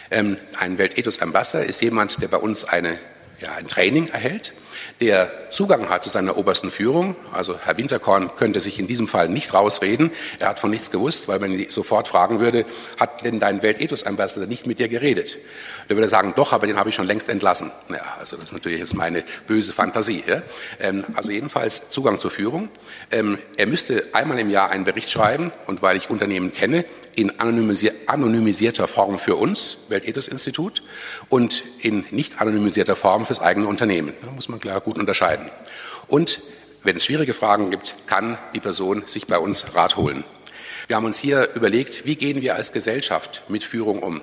Ähm, 0.09 0.37
ein 0.57 0.77
Weltethos 0.77 1.21
Ambassador 1.21 1.65
ist 1.65 1.81
jemand, 1.81 2.21
der 2.21 2.27
bei 2.27 2.37
uns 2.37 2.65
eine, 2.65 2.97
ja, 3.39 3.53
ein 3.53 3.67
Training 3.67 4.09
erhält 4.09 4.53
der 5.01 5.31
Zugang 5.51 5.89
hat 5.89 6.03
zu 6.03 6.09
seiner 6.09 6.37
obersten 6.37 6.69
Führung. 6.69 7.15
Also 7.33 7.59
Herr 7.63 7.75
Winterkorn 7.77 8.29
könnte 8.37 8.59
sich 8.59 8.79
in 8.79 8.87
diesem 8.87 9.07
Fall 9.07 9.27
nicht 9.27 9.53
rausreden. 9.53 10.11
Er 10.39 10.49
hat 10.49 10.59
von 10.59 10.69
nichts 10.69 10.91
gewusst, 10.91 11.27
weil 11.27 11.39
man 11.39 11.51
ihn 11.51 11.69
sofort 11.69 12.07
fragen 12.07 12.39
würde, 12.39 12.65
hat 12.99 13.25
denn 13.25 13.39
dein 13.39 13.63
Weltethos-Ambassador 13.63 14.47
nicht 14.47 14.67
mit 14.67 14.79
dir 14.79 14.87
geredet? 14.87 15.39
Der 15.89 15.97
würde 15.97 16.07
sagen, 16.07 16.33
doch, 16.35 16.53
aber 16.53 16.67
den 16.67 16.77
habe 16.77 16.89
ich 16.89 16.95
schon 16.95 17.07
längst 17.07 17.27
entlassen. 17.29 17.71
Ja, 17.89 18.15
also 18.19 18.37
das 18.37 18.45
ist 18.45 18.53
natürlich 18.53 18.79
jetzt 18.79 18.95
meine 18.95 19.23
böse 19.47 19.73
Fantasie. 19.73 20.23
Ja? 20.27 20.41
Ähm, 20.79 21.03
also 21.15 21.31
jedenfalls 21.31 21.89
Zugang 21.89 22.19
zur 22.19 22.31
Führung. 22.31 22.69
Ähm, 23.09 23.39
er 23.57 23.65
müsste 23.65 24.05
einmal 24.13 24.39
im 24.39 24.51
Jahr 24.51 24.69
einen 24.69 24.83
Bericht 24.83 25.09
schreiben 25.09 25.51
und 25.65 25.81
weil 25.81 25.97
ich 25.97 26.09
Unternehmen 26.11 26.51
kenne, 26.51 26.85
in 27.15 27.39
anonymisierter 27.39 28.87
Form 28.87 29.19
für 29.19 29.35
uns, 29.35 29.85
Weltethos-Institut, 29.89 30.83
und 31.29 31.63
in 31.79 32.05
nicht 32.11 32.41
anonymisierter 32.41 32.95
Form 32.95 33.25
fürs 33.25 33.41
eigene 33.41 33.67
Unternehmen. 33.67 34.13
Da 34.23 34.31
muss 34.31 34.49
man 34.49 34.59
klar 34.59 34.81
gut 34.81 34.97
unterscheiden. 34.97 35.49
Und 36.07 36.39
wenn 36.83 36.97
es 36.97 37.05
schwierige 37.05 37.33
Fragen 37.33 37.69
gibt, 37.69 37.95
kann 38.07 38.37
die 38.53 38.59
Person 38.59 39.03
sich 39.05 39.27
bei 39.27 39.37
uns 39.37 39.75
Rat 39.75 39.97
holen. 39.97 40.23
Wir 40.87 40.95
haben 40.95 41.05
uns 41.05 41.19
hier 41.19 41.49
überlegt, 41.55 42.05
wie 42.05 42.15
gehen 42.15 42.41
wir 42.41 42.55
als 42.55 42.73
Gesellschaft 42.73 43.43
mit 43.49 43.63
Führung 43.63 44.03
um? 44.03 44.21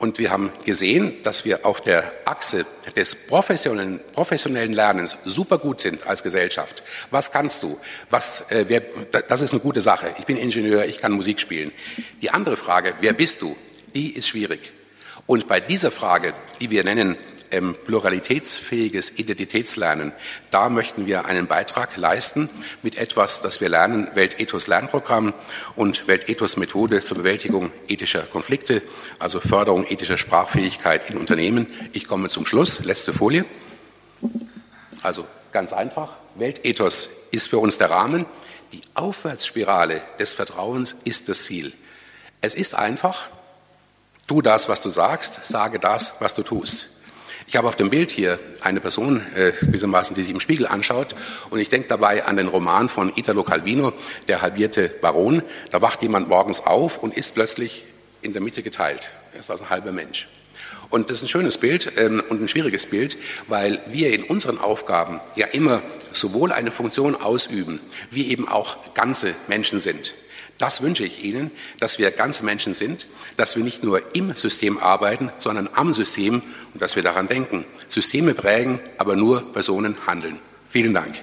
Und 0.00 0.18
wir 0.18 0.30
haben 0.30 0.50
gesehen, 0.64 1.22
dass 1.24 1.44
wir 1.44 1.66
auf 1.66 1.82
der 1.82 2.10
Achse 2.24 2.64
des 2.96 3.26
professionellen, 3.26 4.00
professionellen 4.14 4.72
Lernens 4.72 5.14
super 5.26 5.58
gut 5.58 5.82
sind 5.82 6.06
als 6.06 6.22
Gesellschaft. 6.22 6.82
Was 7.10 7.32
kannst 7.32 7.62
du? 7.62 7.78
Was, 8.08 8.50
äh, 8.50 8.64
wer, 8.68 8.80
das 9.28 9.42
ist 9.42 9.50
eine 9.50 9.60
gute 9.60 9.82
Sache. 9.82 10.14
Ich 10.18 10.24
bin 10.24 10.38
Ingenieur, 10.38 10.86
ich 10.86 11.02
kann 11.02 11.12
Musik 11.12 11.38
spielen. 11.38 11.70
Die 12.22 12.30
andere 12.30 12.56
Frage, 12.56 12.94
wer 13.00 13.12
bist 13.12 13.42
du? 13.42 13.54
Die 13.94 14.16
ist 14.16 14.28
schwierig. 14.28 14.72
Und 15.26 15.46
bei 15.48 15.60
dieser 15.60 15.90
Frage, 15.90 16.32
die 16.62 16.70
wir 16.70 16.82
nennen 16.82 17.18
ähm, 17.50 17.76
pluralitätsfähiges 17.84 19.18
Identitätslernen. 19.18 20.12
Da 20.50 20.68
möchten 20.68 21.06
wir 21.06 21.24
einen 21.24 21.46
Beitrag 21.46 21.96
leisten 21.96 22.48
mit 22.82 22.96
etwas, 22.96 23.42
das 23.42 23.60
wir 23.60 23.68
lernen, 23.68 24.08
Weltethos 24.14 24.66
Lernprogramm 24.66 25.34
und 25.76 26.06
Weltethos 26.08 26.56
Methode 26.56 27.00
zur 27.00 27.18
Bewältigung 27.18 27.72
ethischer 27.88 28.22
Konflikte, 28.22 28.82
also 29.18 29.40
Förderung 29.40 29.86
ethischer 29.86 30.18
Sprachfähigkeit 30.18 31.10
in 31.10 31.16
Unternehmen. 31.16 31.66
Ich 31.92 32.06
komme 32.06 32.28
zum 32.28 32.46
Schluss, 32.46 32.84
letzte 32.84 33.12
Folie. 33.12 33.44
Also 35.02 35.26
ganz 35.52 35.72
einfach, 35.72 36.14
Weltethos 36.34 37.28
ist 37.30 37.48
für 37.48 37.58
uns 37.58 37.78
der 37.78 37.90
Rahmen, 37.90 38.26
die 38.72 38.82
Aufwärtsspirale 38.94 40.00
des 40.18 40.34
Vertrauens 40.34 40.92
ist 41.04 41.28
das 41.28 41.44
Ziel. 41.44 41.72
Es 42.40 42.54
ist 42.54 42.74
einfach, 42.74 43.28
tu 44.26 44.42
das, 44.42 44.68
was 44.68 44.80
du 44.80 44.90
sagst, 44.90 45.44
sage 45.44 45.78
das, 45.78 46.20
was 46.20 46.34
du 46.34 46.42
tust. 46.42 46.99
Ich 47.50 47.56
habe 47.56 47.66
auf 47.66 47.74
dem 47.74 47.90
Bild 47.90 48.12
hier 48.12 48.38
eine 48.60 48.80
Person, 48.80 49.26
äh, 49.34 49.50
gewissermaßen, 49.60 50.14
die 50.14 50.22
sich 50.22 50.32
im 50.32 50.38
Spiegel 50.38 50.68
anschaut 50.68 51.16
und 51.50 51.58
ich 51.58 51.68
denke 51.68 51.88
dabei 51.88 52.24
an 52.24 52.36
den 52.36 52.46
Roman 52.46 52.88
von 52.88 53.12
Italo 53.16 53.42
Calvino, 53.42 53.92
Der 54.28 54.40
halbierte 54.40 54.88
Baron. 54.88 55.42
Da 55.72 55.82
wacht 55.82 56.00
jemand 56.02 56.28
morgens 56.28 56.64
auf 56.64 56.98
und 56.98 57.16
ist 57.16 57.34
plötzlich 57.34 57.86
in 58.22 58.34
der 58.34 58.40
Mitte 58.40 58.62
geteilt. 58.62 59.10
Er 59.34 59.40
ist 59.40 59.50
also 59.50 59.64
ein 59.64 59.70
halber 59.70 59.90
Mensch. 59.90 60.28
Und 60.90 61.10
das 61.10 61.16
ist 61.16 61.24
ein 61.24 61.28
schönes 61.28 61.58
Bild 61.58 61.90
ähm, 61.96 62.22
und 62.28 62.40
ein 62.40 62.46
schwieriges 62.46 62.86
Bild, 62.86 63.16
weil 63.48 63.80
wir 63.88 64.12
in 64.12 64.22
unseren 64.22 64.58
Aufgaben 64.58 65.18
ja 65.34 65.48
immer 65.48 65.82
sowohl 66.12 66.52
eine 66.52 66.70
Funktion 66.70 67.16
ausüben, 67.16 67.80
wie 68.12 68.30
eben 68.30 68.46
auch 68.46 68.94
ganze 68.94 69.34
Menschen 69.48 69.80
sind. 69.80 70.14
Das 70.60 70.82
wünsche 70.82 71.04
ich 71.04 71.24
Ihnen, 71.24 71.50
dass 71.78 71.98
wir 71.98 72.10
ganze 72.10 72.44
Menschen 72.44 72.74
sind, 72.74 73.06
dass 73.38 73.56
wir 73.56 73.64
nicht 73.64 73.82
nur 73.82 74.14
im 74.14 74.34
System 74.34 74.76
arbeiten, 74.78 75.32
sondern 75.38 75.70
am 75.72 75.94
System 75.94 76.42
und 76.74 76.82
dass 76.82 76.96
wir 76.96 77.02
daran 77.02 77.28
denken. 77.28 77.64
Systeme 77.88 78.34
prägen, 78.34 78.78
aber 78.98 79.16
nur 79.16 79.52
Personen 79.54 79.96
handeln. 80.06 80.38
Vielen 80.68 80.92
Dank. 80.92 81.14